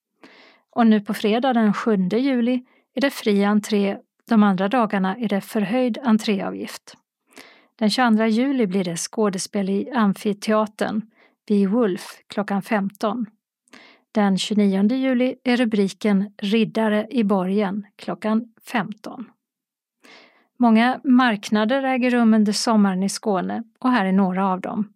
[0.72, 2.64] Och nu på fredag den 7 juli
[2.96, 3.98] är det fri entré,
[4.30, 6.98] de andra dagarna är det förhöjd entréavgift.
[7.80, 11.02] Den 22 juli blir det skådespel i Amfiteatern,
[11.48, 13.26] vid Wolf klockan 15.
[14.12, 19.26] Den 29 juli är rubriken Riddare i borgen klockan 15.
[20.60, 24.94] Många marknader äger rum under sommaren i Skåne och här är några av dem.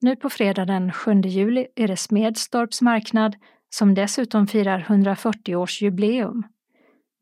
[0.00, 3.36] Nu på fredag den 7 juli är det Smedstorps marknad
[3.74, 6.42] som dessutom firar 140-årsjubileum.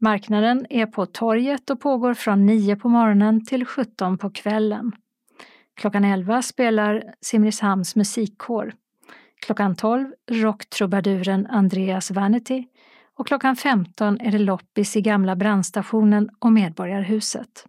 [0.01, 4.93] Marknaden är på torget och pågår från 9 på morgonen till 17 på kvällen.
[5.75, 8.73] Klockan 11 spelar Simrishamns musikkår.
[9.47, 12.65] Klockan 12 rocktrubaduren Andreas Vanity
[13.15, 17.67] och klockan 15 är det loppis i gamla brandstationen och Medborgarhuset.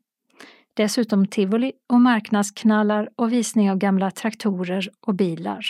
[0.73, 5.65] Dessutom tivoli och marknadsknallar och visning av gamla traktorer och bilar.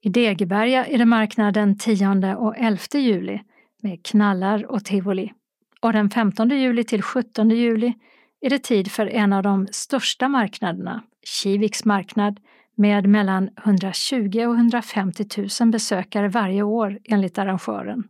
[0.00, 3.40] I Degeberga är det marknad den 10 och 11 juli
[3.82, 5.32] med knallar och tivoli.
[5.80, 7.94] Och den 15 juli till 17 juli
[8.40, 12.40] är det tid för en av de största marknaderna, Kiviks marknad,
[12.80, 15.26] med mellan 120 och 150
[15.60, 18.04] 000 besökare varje år enligt arrangören.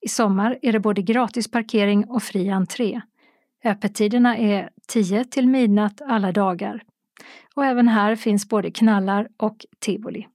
[0.00, 3.00] I sommar är det både gratis parkering och fri entré.
[3.64, 6.82] Öppettiderna är 10 till midnatt alla dagar.
[7.54, 10.26] Och även här finns både knallar och tivoli.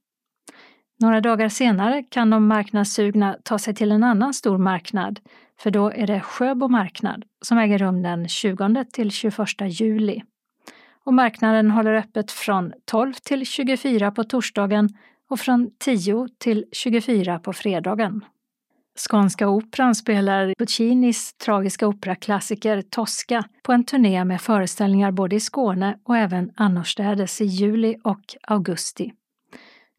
[0.99, 5.19] Några dagar senare kan de marknadssugna ta sig till en annan stor marknad,
[5.59, 10.21] för då är det Sjöbo marknad som äger rum den 20 till 21 juli.
[11.09, 14.89] Och marknaden håller öppet från 12 till 24 på torsdagen
[15.29, 18.25] och från 10 till 24 på fredagen.
[19.09, 25.99] Skånska Operan spelar Puccinis tragiska operaklassiker Tosca på en turné med föreställningar både i Skåne
[26.03, 29.13] och även annorstädes i juli och augusti.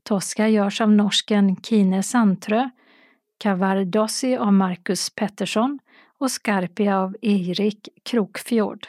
[0.02, 2.70] Tosca görs av norsken Kine Sandtrö,
[3.38, 5.78] Cavardossi av Marcus Pettersson
[6.18, 8.86] och Scarpia av Erik Krokfjord.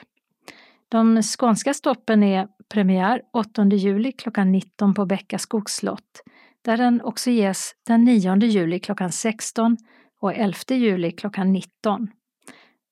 [0.91, 6.23] De skånska stoppen är premiär 8 juli klockan 19 på Bäcka skogsslott,
[6.61, 9.77] där den också ges den 9 juli klockan 16
[10.21, 12.07] och 11 juli klockan 19.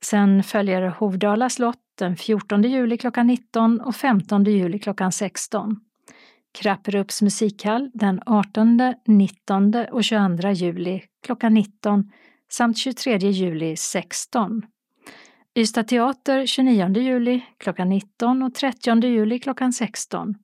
[0.03, 5.79] Sen följer Hovdala slott den 14 juli klockan 19 och 15 juli klockan 16.
[6.61, 12.11] Krapperups musikhall den 18, 19 och 22 juli klockan 19
[12.51, 14.61] samt 23 juli 16.
[15.55, 20.35] Ystad teater 29 juli klockan 19 och 30 juli klockan 16.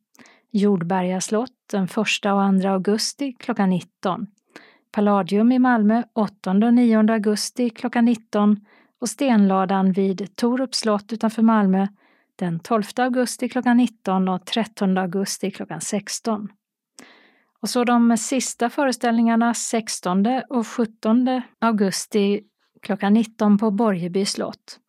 [0.51, 2.30] Jordberga slott den 1 och 2
[2.70, 4.28] augusti klockan 19.
[4.91, 8.66] Palladium i Malmö 8 och 9 augusti klockan 19
[9.01, 11.88] och Stenladan vid Torups slott utanför Malmö
[12.36, 16.49] den 12 augusti klockan 19 och 13 augusti klockan 16.
[17.62, 22.41] Och så de sista föreställningarna 16 och 17 augusti
[22.82, 24.80] klockan 19 på Borgeby slott.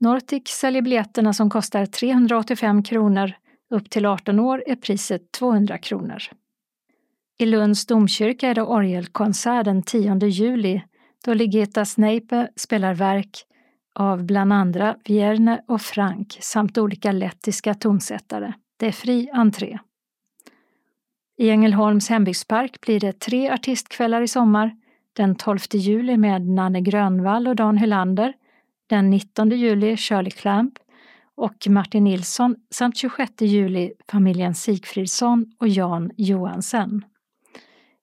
[0.00, 3.32] Nortic säljer biljetterna som kostar 385 kronor.
[3.70, 6.22] Upp till 18 år är priset 200 kronor.
[7.38, 10.82] I Lunds domkyrka är det orgelkonsert den 10 juli
[11.24, 13.44] då Ligeta Sneipe spelar verk
[13.94, 18.52] av bland andra Vierne och Frank samt olika lettiska tonsättare.
[18.76, 19.78] Det är fri entré.
[21.38, 24.76] I Ängelholms hembygdspark blir det tre artistkvällar i sommar.
[25.12, 28.34] Den 12 juli med Nanne Grönvall och Dan Hylander.
[28.88, 30.78] Den 19 juli Shirley Clamp
[31.34, 37.04] och Martin Nilsson samt 26 juli familjen Sigfridsson och Jan Johansen.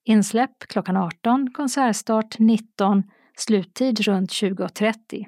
[0.03, 3.03] Insläpp klockan 18, konsertstart 19,
[3.37, 5.25] sluttid runt 20.30.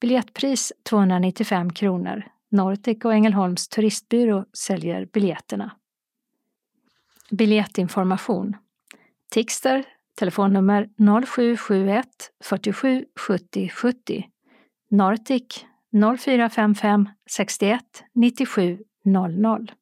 [0.00, 2.24] Biljettpris 295 kronor.
[2.48, 5.70] Nortic och Ängelholms turistbyrå säljer biljetterna.
[7.30, 8.56] Biljettinformation.
[9.30, 10.88] Tixter telefonnummer
[11.26, 12.06] 0771
[12.44, 14.24] 47 70 70.
[14.96, 15.66] Nortic
[16.18, 17.80] 0455 61
[18.14, 19.72] 97 00.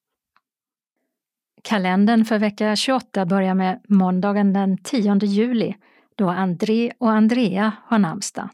[1.63, 5.77] Kalendern för vecka 28 börjar med måndagen den 10 juli
[6.17, 8.49] då André och Andrea har namnsdag.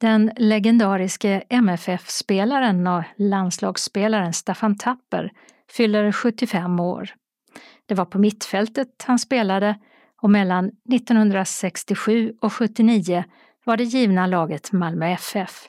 [0.00, 5.32] Den legendariske MFF-spelaren och landslagsspelaren Staffan Tapper
[5.70, 7.10] fyller 75 år.
[7.86, 9.78] Det var på mittfältet han spelade
[10.22, 13.24] och mellan 1967 och 79
[13.66, 15.68] var det givna laget Malmö FF.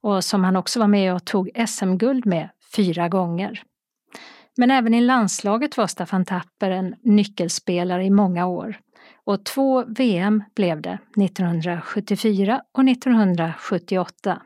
[0.00, 3.62] Och som han också var med och tog SM-guld med fyra gånger.
[4.56, 8.78] Men även i landslaget var Staffan Tapper en nyckelspelare i många år.
[9.24, 14.42] Och två VM blev det, 1974 och 1978.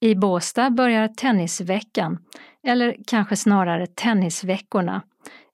[0.00, 2.18] I Båstad börjar tennisveckan,
[2.66, 5.02] eller kanske snarare tennisveckorna,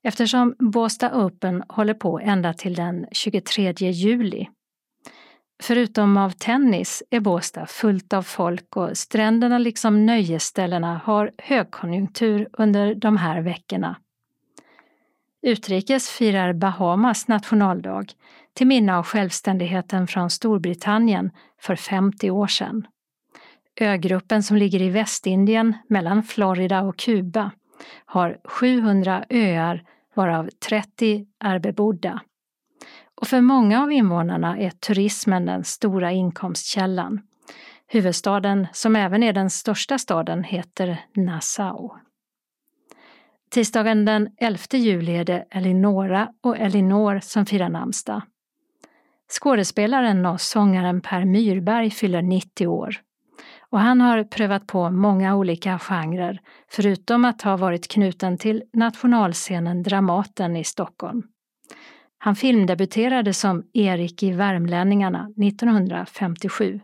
[0.03, 4.47] eftersom Båstad Open håller på ända till den 23 juli.
[5.63, 12.95] Förutom av tennis är Båstad fullt av folk och stränderna liksom nöjesställena har högkonjunktur under
[12.95, 13.95] de här veckorna.
[15.41, 18.05] Utrikes firar Bahamas nationaldag
[18.53, 21.31] till minne av självständigheten från Storbritannien
[21.61, 22.87] för 50 år sedan.
[23.75, 27.51] Ögruppen som ligger i Västindien mellan Florida och Kuba
[28.05, 29.83] har 700 öar
[30.13, 32.21] varav 30 är bebodda.
[33.21, 37.21] Och för många av invånarna är turismen den stora inkomstkällan.
[37.87, 41.91] Huvudstaden, som även är den största staden, heter Nassau.
[43.51, 48.21] Tisdagen den 11 juli är det Elinora och Elinor som firar namnsdag.
[49.31, 52.95] Skådespelaren och sångaren Per Myrberg fyller 90 år.
[53.69, 56.39] Och han har prövat på många olika genrer,
[56.71, 61.23] förutom att ha varit knuten till nationalscenen Dramaten i Stockholm.
[62.21, 66.79] Han filmdebuterade som Erik i Värmlänningarna 1957,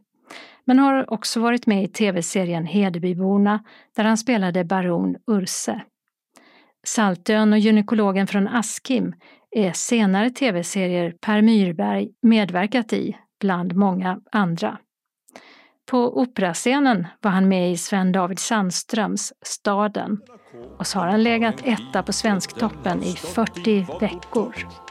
[0.66, 3.64] men har också varit med i tv-serien Hedebyborna
[3.96, 5.82] där han spelade baron Urse.
[6.88, 9.14] Saltön och gynekologen från Askim
[9.52, 14.78] är senare tv-serier Per Myrberg medverkat i, bland många andra.
[15.86, 20.22] På operascenen var han med i Sven David Sandströms Staden
[20.78, 24.85] och så har han legat etta på Svensktoppen i 40 veckor.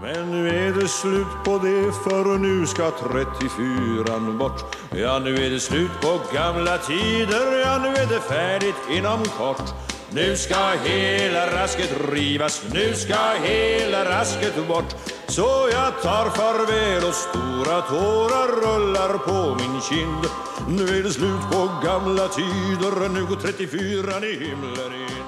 [0.00, 4.76] Men nu är det slut på det för nu ska 34 bort.
[4.90, 7.60] Ja nu är det slut på gamla tider.
[7.60, 9.74] Ja nu är det färdigt inom kort.
[10.10, 14.94] Nu ska hela rasket rivas, nu ska hela rasket bort.
[15.26, 20.24] Så jag tar farväl och stora tårar rullar på min kind.
[20.68, 25.27] Nu är det slut på gamla tider, nu går 34 i himlen in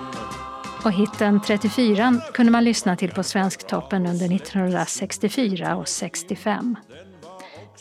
[0.84, 6.76] och hitten 34 kunde man lyssna till på Svensktoppen under 1964 och 65.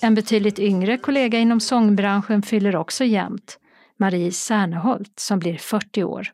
[0.02, 3.60] En betydligt yngre kollega inom sångbranschen fyller också jämnt,
[3.98, 6.28] Marie Serneholt som blir 40 år.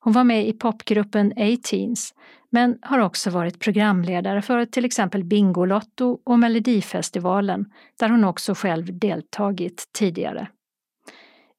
[0.00, 2.14] Hon var med i popgruppen A-Teens
[2.50, 7.66] men har också varit programledare för till exempel Bingolotto och Melodifestivalen
[7.98, 10.48] där hon också själv deltagit tidigare.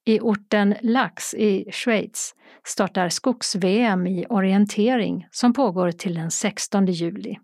[0.04, 2.34] I orten Lax i Schweiz
[2.64, 7.38] startar skogs-VM i orientering som pågår till den 16 juli.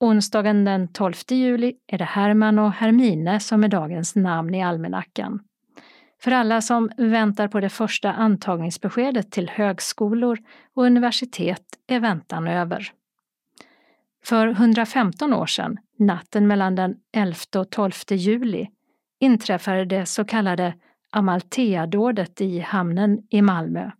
[0.00, 5.40] Onsdagen den 12 juli är det Herman och Hermine som är dagens namn i almanackan.
[6.22, 10.38] För alla som väntar på det första antagningsbeskedet till högskolor
[10.74, 12.92] och universitet är väntan över.
[14.24, 18.68] För 115 år sedan, natten mellan den 11 och 12 juli,
[19.20, 20.74] inträffade det så kallade
[21.10, 23.90] Amalthea-dådet i hamnen i Malmö.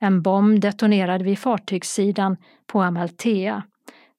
[0.00, 3.62] En bomb detonerade vid fartygssidan på Amalthea,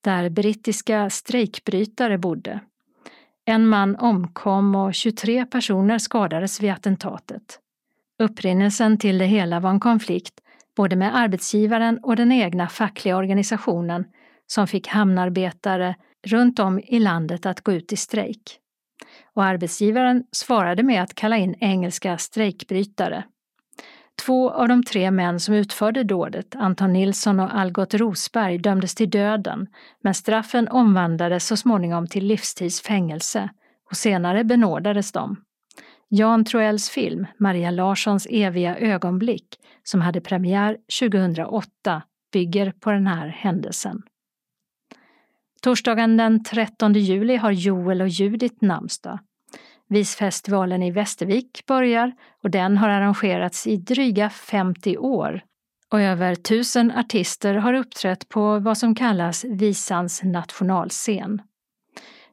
[0.01, 2.59] där brittiska strejkbrytare bodde.
[3.45, 7.59] En man omkom och 23 personer skadades vid attentatet.
[8.19, 10.41] Upprinnelsen till det hela var en konflikt
[10.75, 14.05] både med arbetsgivaren och den egna fackliga organisationen
[14.47, 15.95] som fick hamnarbetare
[16.27, 18.60] runt om i landet att gå ut i strejk.
[19.41, 23.23] Och arbetsgivaren svarade med att kalla in engelska strejkbrytare.
[24.25, 29.09] Två av de tre män som utförde dådet, Anton Nilsson och Algot Rosberg, dömdes till
[29.09, 29.67] döden,
[30.01, 33.49] men straffen omvandlades så småningom till livstids fängelse
[33.89, 35.35] och senare benådades de.
[36.09, 39.47] Jan Troells film Maria Larssons eviga ögonblick,
[39.83, 42.01] som hade premiär 2008,
[42.33, 44.01] bygger på den här händelsen.
[45.61, 49.19] Torsdagen den 13 juli har Joel och Judith namnsdag.
[49.91, 52.11] Visfestivalen i Västervik börjar
[52.43, 55.41] och den har arrangerats i dryga 50 år
[55.91, 61.41] och över tusen artister har uppträtt på vad som kallas visans nationalscen.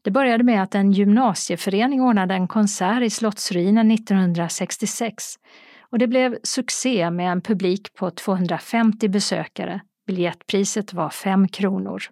[0.03, 5.25] Det började med att en gymnasieförening ordnade en konsert i Slottsruinen 1966
[5.91, 9.81] och det blev succé med en publik på 250 besökare.
[10.07, 12.03] Biljettpriset var 5 kronor.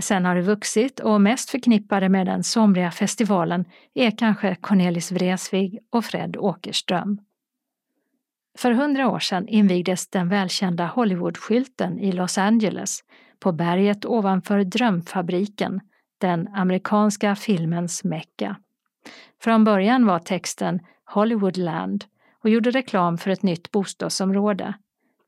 [0.00, 3.64] Sen har det vuxit och mest förknippade med den somriga festivalen
[3.94, 7.18] är kanske Cornelis Vreeswijk och Fred Åkerström.
[8.58, 13.00] För hundra år sedan invigdes den välkända Hollywoodskylten i Los Angeles
[13.40, 15.80] på berget ovanför Drömfabriken,
[16.18, 18.56] den amerikanska filmens mecka.
[19.42, 22.04] Från början var texten Hollywoodland
[22.42, 24.74] och gjorde reklam för ett nytt bostadsområde.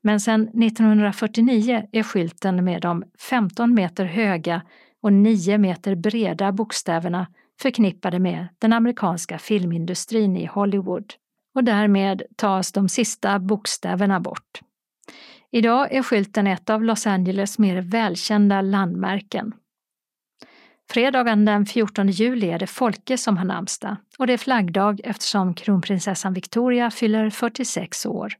[0.03, 4.61] Men sedan 1949 är skylten med de 15 meter höga
[5.01, 7.27] och 9 meter breda bokstäverna
[7.61, 11.13] förknippade med den amerikanska filmindustrin i Hollywood.
[11.55, 14.61] Och därmed tas de sista bokstäverna bort.
[15.51, 19.53] Idag är skylten ett av Los Angeles mer välkända landmärken.
[20.89, 25.53] Fredagen den 14 juli är det Folke som har namnsdag och det är flaggdag eftersom
[25.53, 28.33] kronprinsessan Victoria fyller 46 år.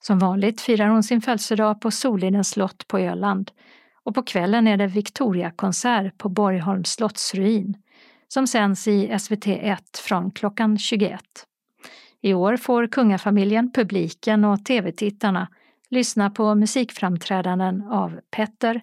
[0.00, 3.50] Som vanligt firar hon sin födelsedag på Solidens slott på Öland
[4.02, 7.76] och på kvällen är det Victoriakonsert på Borgholms slottsruin
[8.28, 11.20] som sänds i SVT1 från klockan 21.
[12.20, 15.48] I år får kungafamiljen, publiken och tv-tittarna
[15.88, 18.80] lyssna på musikframträdanden av Petter,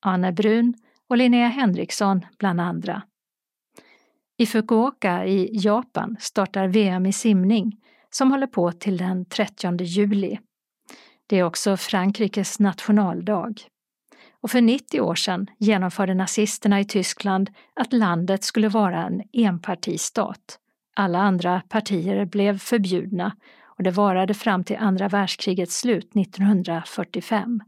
[0.00, 0.74] Anne Brun
[1.08, 3.02] och Linnea Henriksson bland andra.
[4.36, 7.80] I Fukuoka i Japan startar VM i simning
[8.16, 10.38] som håller på till den 30 juli.
[11.26, 13.54] Det är också Frankrikes nationaldag.
[14.40, 20.58] Och för 90 år sedan genomförde nazisterna i Tyskland att landet skulle vara en enpartistat.
[20.94, 27.60] Alla andra partier blev förbjudna och det varade fram till andra världskrigets slut 1945.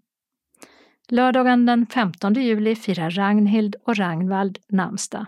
[1.09, 5.27] Lördagen den 15 juli firar Ragnhild och Ragnvald namnsdag.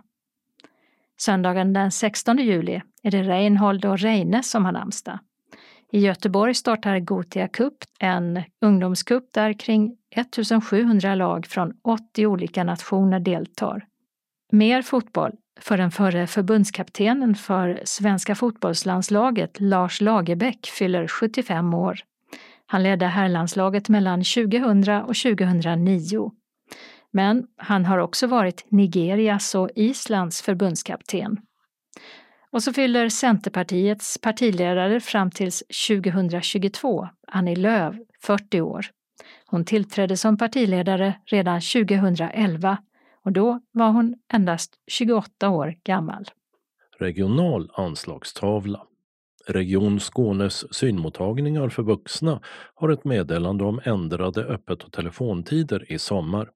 [1.19, 5.19] Söndagen den 16 juli är det Reinhold och Reine som har namnsdag.
[5.93, 13.21] I Göteborg startar Gotia Cup, en ungdomscup där kring 1700 lag från 80 olika nationer
[13.21, 13.87] deltar.
[14.53, 22.01] Mer fotboll för den förre förbundskaptenen för svenska fotbollslandslaget Lars Lagerbäck fyller 75 år.
[22.67, 26.33] Han ledde herrlandslaget mellan 2000 och 2009.
[27.13, 31.41] Men han har också varit Nigerias och Islands förbundskapten.
[32.53, 38.87] Och så fyller Centerpartiets partiledare fram tills 2022, Annie Lööf, 40 år.
[39.47, 42.79] Hon tillträdde som partiledare redan 2011
[43.25, 46.25] och då var hon endast 28 år gammal.
[46.99, 48.87] Regional anslagstavla.
[49.47, 52.41] Region Skånes synmottagningar för vuxna
[52.75, 56.51] har ett meddelande om ändrade öppet och telefontider i sommar.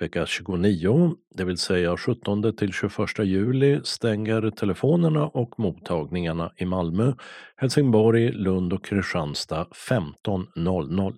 [0.00, 7.12] Vecka 29, det vill säga 17 till 21 juli, stänger telefonerna och mottagningarna i Malmö,
[7.56, 11.14] Helsingborg, Lund och Kristianstad 15.00.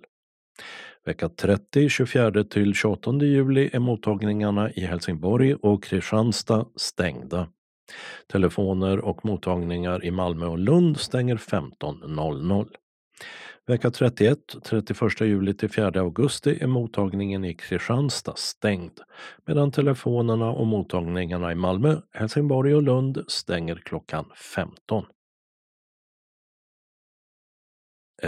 [1.05, 7.47] Vecka 30, 24 till 28 juli är mottagningarna i Helsingborg och Kristianstad stängda.
[8.31, 12.67] Telefoner och mottagningar i Malmö och Lund stänger 15.00.
[13.65, 18.99] Vecka 31, 31 juli till 4 augusti är mottagningen i Kristianstad stängd
[19.45, 25.05] medan telefonerna och mottagningarna i Malmö, Helsingborg och Lund stänger klockan 15.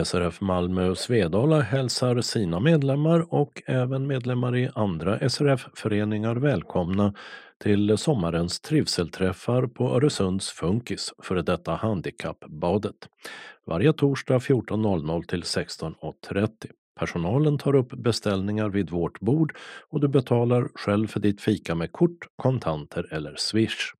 [0.04, 7.14] SRF Malmö och Svedala hälsar sina medlemmar och även medlemmar i andra SRF-föreningar välkomna
[7.60, 12.96] till sommarens trivselträffar på Öresunds Funkis, före detta Handikappbadet.
[13.66, 16.50] Varje torsdag 14.00 till 16.30.
[17.00, 19.56] Personalen tar upp beställningar vid vårt bord
[19.90, 23.94] och du betalar själv för ditt fika med kort, kontanter eller swish.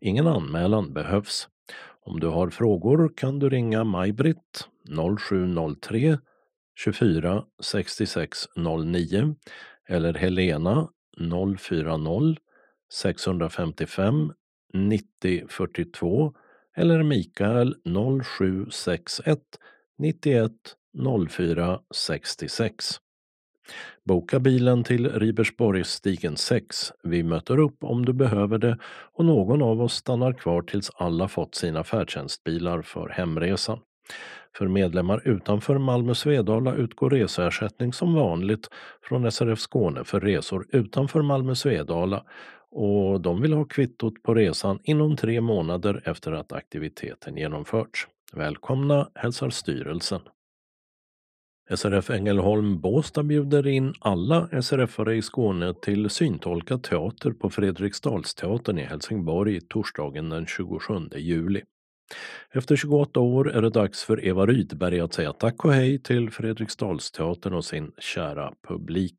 [0.00, 1.48] Ingen anmälan behövs.
[2.06, 4.68] Om du har frågor kan du ringa Maj-Britt
[5.18, 6.18] 0703
[6.78, 9.34] 24 66 09
[9.88, 10.88] eller Helena
[11.58, 12.36] 040
[12.92, 14.32] 655
[14.72, 16.34] 90 42
[16.76, 19.40] eller Mikael 0761
[19.98, 20.52] 91
[21.28, 23.00] 04 66.
[24.04, 26.92] Boka bilen till Ribersborgsstigen 6.
[27.02, 28.78] Vi möter upp om du behöver det
[29.12, 33.78] och någon av oss stannar kvar tills alla fått sina färdtjänstbilar för hemresan.
[34.58, 38.68] För medlemmar utanför Malmö Svedala utgår reseersättning som vanligt
[39.02, 42.24] från SRF Skåne för resor utanför Malmö Svedala
[42.74, 48.08] och de vill ha kvittot på resan inom tre månader efter att aktiviteten genomförts.
[48.32, 50.20] Välkomna hälsar styrelsen.
[51.70, 58.82] SRF Ängelholm Båstad bjuder in alla SRF-are i Skåne till syntolkad teater på Fredriksdalsteatern i
[58.82, 61.62] Helsingborg torsdagen den 27 juli.
[62.50, 66.30] Efter 28 år är det dags för Eva Rydberg att säga tack och hej till
[66.30, 69.18] Fredriksdalsteatern och sin kära publik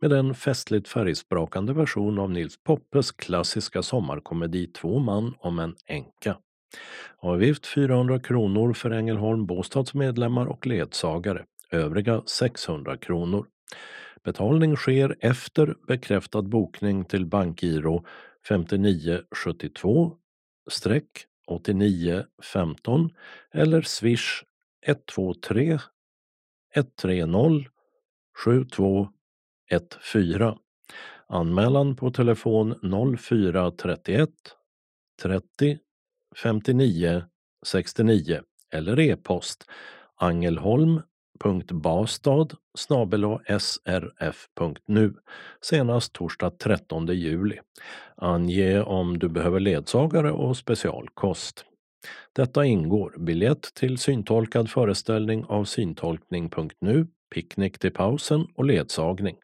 [0.00, 6.36] med en festligt färgsprakande version av Nils Poppes klassiska sommarkomedi Två man om en änka.
[7.18, 13.46] Avgift 400 kronor för Ängelholm Båstads medlemmar och ledsagare, övriga 600 kronor.
[14.24, 18.04] Betalning sker efter bekräftad bokning till bankgiro
[18.48, 20.16] 5972
[21.46, 23.10] 89 15
[23.54, 24.44] eller swish
[24.86, 25.78] 123
[26.74, 27.68] 130
[28.44, 30.58] 7214.
[31.28, 32.74] Anmälan på telefon
[33.18, 34.30] 0431
[35.22, 35.78] 30
[36.36, 37.22] 59
[37.66, 38.40] 69
[38.72, 39.70] eller e-post
[40.16, 41.02] angelholm
[41.40, 42.48] srf.bastad
[43.58, 45.14] srf.nu
[45.60, 47.58] senast torsdag 13 juli.
[48.16, 51.64] Ange om du behöver ledsagare och specialkost.
[52.32, 59.36] Detta ingår biljett till syntolkad föreställning av syntolkning.nu, picknick till pausen och ledsagning.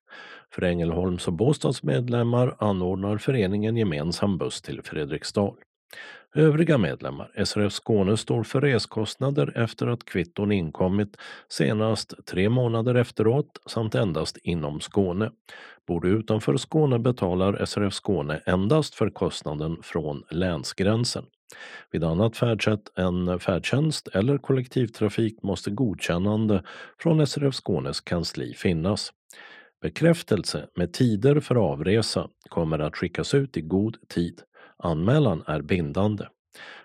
[0.55, 5.56] För Ängelholms och Båstads medlemmar anordnar föreningen gemensam buss till Fredriksdal.
[6.35, 11.17] Övriga medlemmar, SRF Skåne, står för reskostnader efter att kvitton inkommit
[11.49, 15.31] senast tre månader efteråt samt endast inom Skåne.
[15.87, 21.25] Bor du utanför Skåne betalar SRF Skåne endast för kostnaden från länsgränsen.
[21.91, 26.63] Vid annat färdsätt än färdtjänst eller kollektivtrafik måste godkännande
[26.99, 29.13] från SRF Skånes kansli finnas.
[29.83, 34.43] Bekräftelse med tider för avresa kommer att skickas ut i god tid.
[34.79, 36.27] Anmälan är bindande.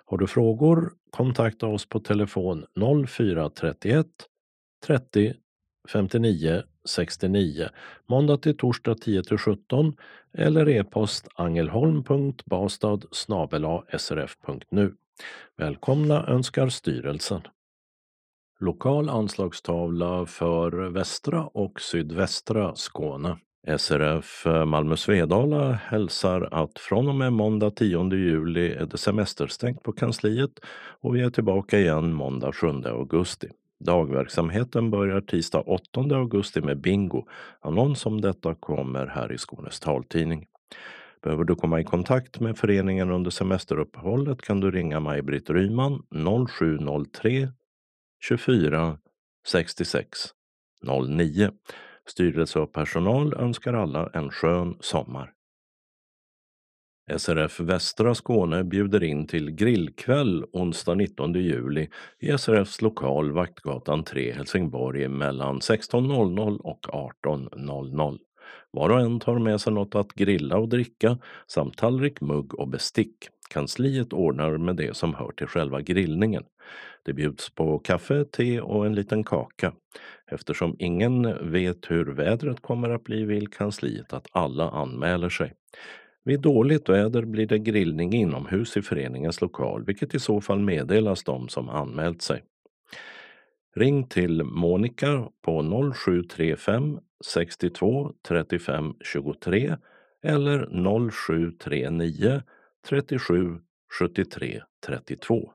[0.06, 2.66] Har du frågor kontakta oss på telefon
[3.08, 4.08] 0431
[4.86, 5.34] 30
[5.90, 7.70] 59 69
[8.10, 9.96] måndag till torsdag 10 till 17
[10.34, 13.00] eller e-post angelholm.bastad
[13.98, 14.96] srf.nu.
[15.58, 17.42] Välkomna önskar styrelsen.
[18.60, 23.38] Lokal anslagstavla för västra och sydvästra Skåne.
[23.68, 29.84] SRF eh, Malmö Svedala hälsar att från och med måndag 10 juli är det semesterstängt
[29.84, 30.60] på kansliet
[31.02, 33.48] och vi är tillbaka igen måndag 7 augusti.
[33.80, 37.28] Dagverksamheten börjar tisdag 8 augusti med bingo.
[37.62, 40.46] Annons om detta kommer här i Skånes taltidning.
[41.22, 46.04] Behöver du komma i kontakt med föreningen under semesteruppehållet kan du ringa Maj-Britt Ryman
[46.48, 47.48] 0703
[48.22, 48.98] 24
[49.48, 50.20] 66
[51.08, 51.52] 09.
[52.10, 55.34] Styrelse och personal önskar alla en skön sommar.
[57.18, 61.90] SRF Västra Skåne bjuder in till grillkväll onsdag 19 juli
[62.20, 66.80] i SRFs lokal Vaktgatan 3 Helsingborg mellan 16.00 och
[67.26, 68.20] 18.00.
[68.72, 71.18] Var och en tar med sig något att grilla och dricka
[71.48, 73.30] samt tallrik, mugg och bestick.
[73.54, 76.44] Kansliet ordnar med det som hör till själva grillningen.
[77.06, 79.74] Det bjuds på kaffe, te och en liten kaka.
[80.32, 85.54] Eftersom ingen vet hur vädret kommer att bli vill kansliet att alla anmäler sig.
[86.24, 91.24] Vid dåligt väder blir det grillning inomhus i föreningens lokal, vilket i så fall meddelas
[91.24, 92.44] de som anmält sig.
[93.76, 95.62] Ring till Monica på
[95.94, 99.78] 0735 62 35 23
[100.24, 102.42] eller 0739
[102.90, 103.60] 37
[104.00, 105.52] 73 32.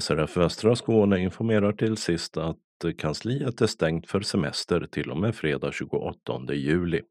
[0.00, 5.16] SRF Västra Skåne informerar till sist att eh, kansliet är stängt för semester till och
[5.16, 7.02] med fredag 28 juli.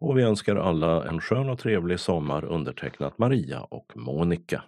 [0.00, 4.62] Och vi önskar alla en skön och trevlig sommar undertecknat Maria och Monica.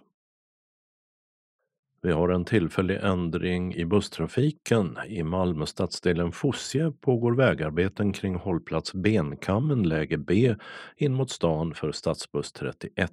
[2.03, 4.97] Vi har en tillfällig ändring i busstrafiken.
[5.07, 10.55] I Malmö stadsdelen Fosie pågår vägarbeten kring hållplats Benkammen läge B
[10.97, 13.11] in mot stan för stadsbuss 31.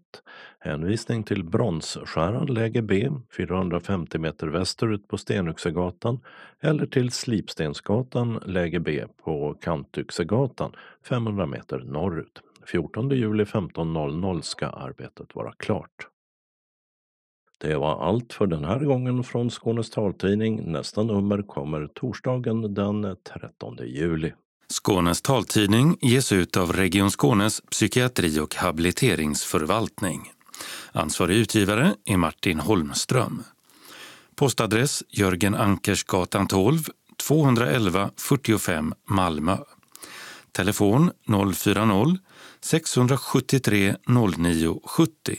[0.59, 6.21] Hänvisning till Bronsskäran läge B 450 meter västerut på Stenuxegatan,
[6.61, 10.73] eller till Slipstensgatan läge B på Kantyxegatan
[11.09, 12.43] 500 meter norrut.
[12.67, 16.09] 14 juli 15.00 ska arbetet vara klart.
[17.61, 20.73] Det var allt för den här gången från Skånes taltidning.
[20.73, 24.33] Nästa nummer kommer torsdagen den 13 juli.
[24.73, 30.33] Skånes taltidning ges ut av Region Skånes psykiatri och habiliteringsförvaltning.
[30.93, 33.43] Ansvarig utgivare är Martin Holmström.
[34.37, 36.79] Postadress Jörgen Ankersgatan 12,
[37.17, 39.57] 211 45 Malmö.
[40.53, 43.97] Telefon 040-673
[44.39, 45.39] 09 70.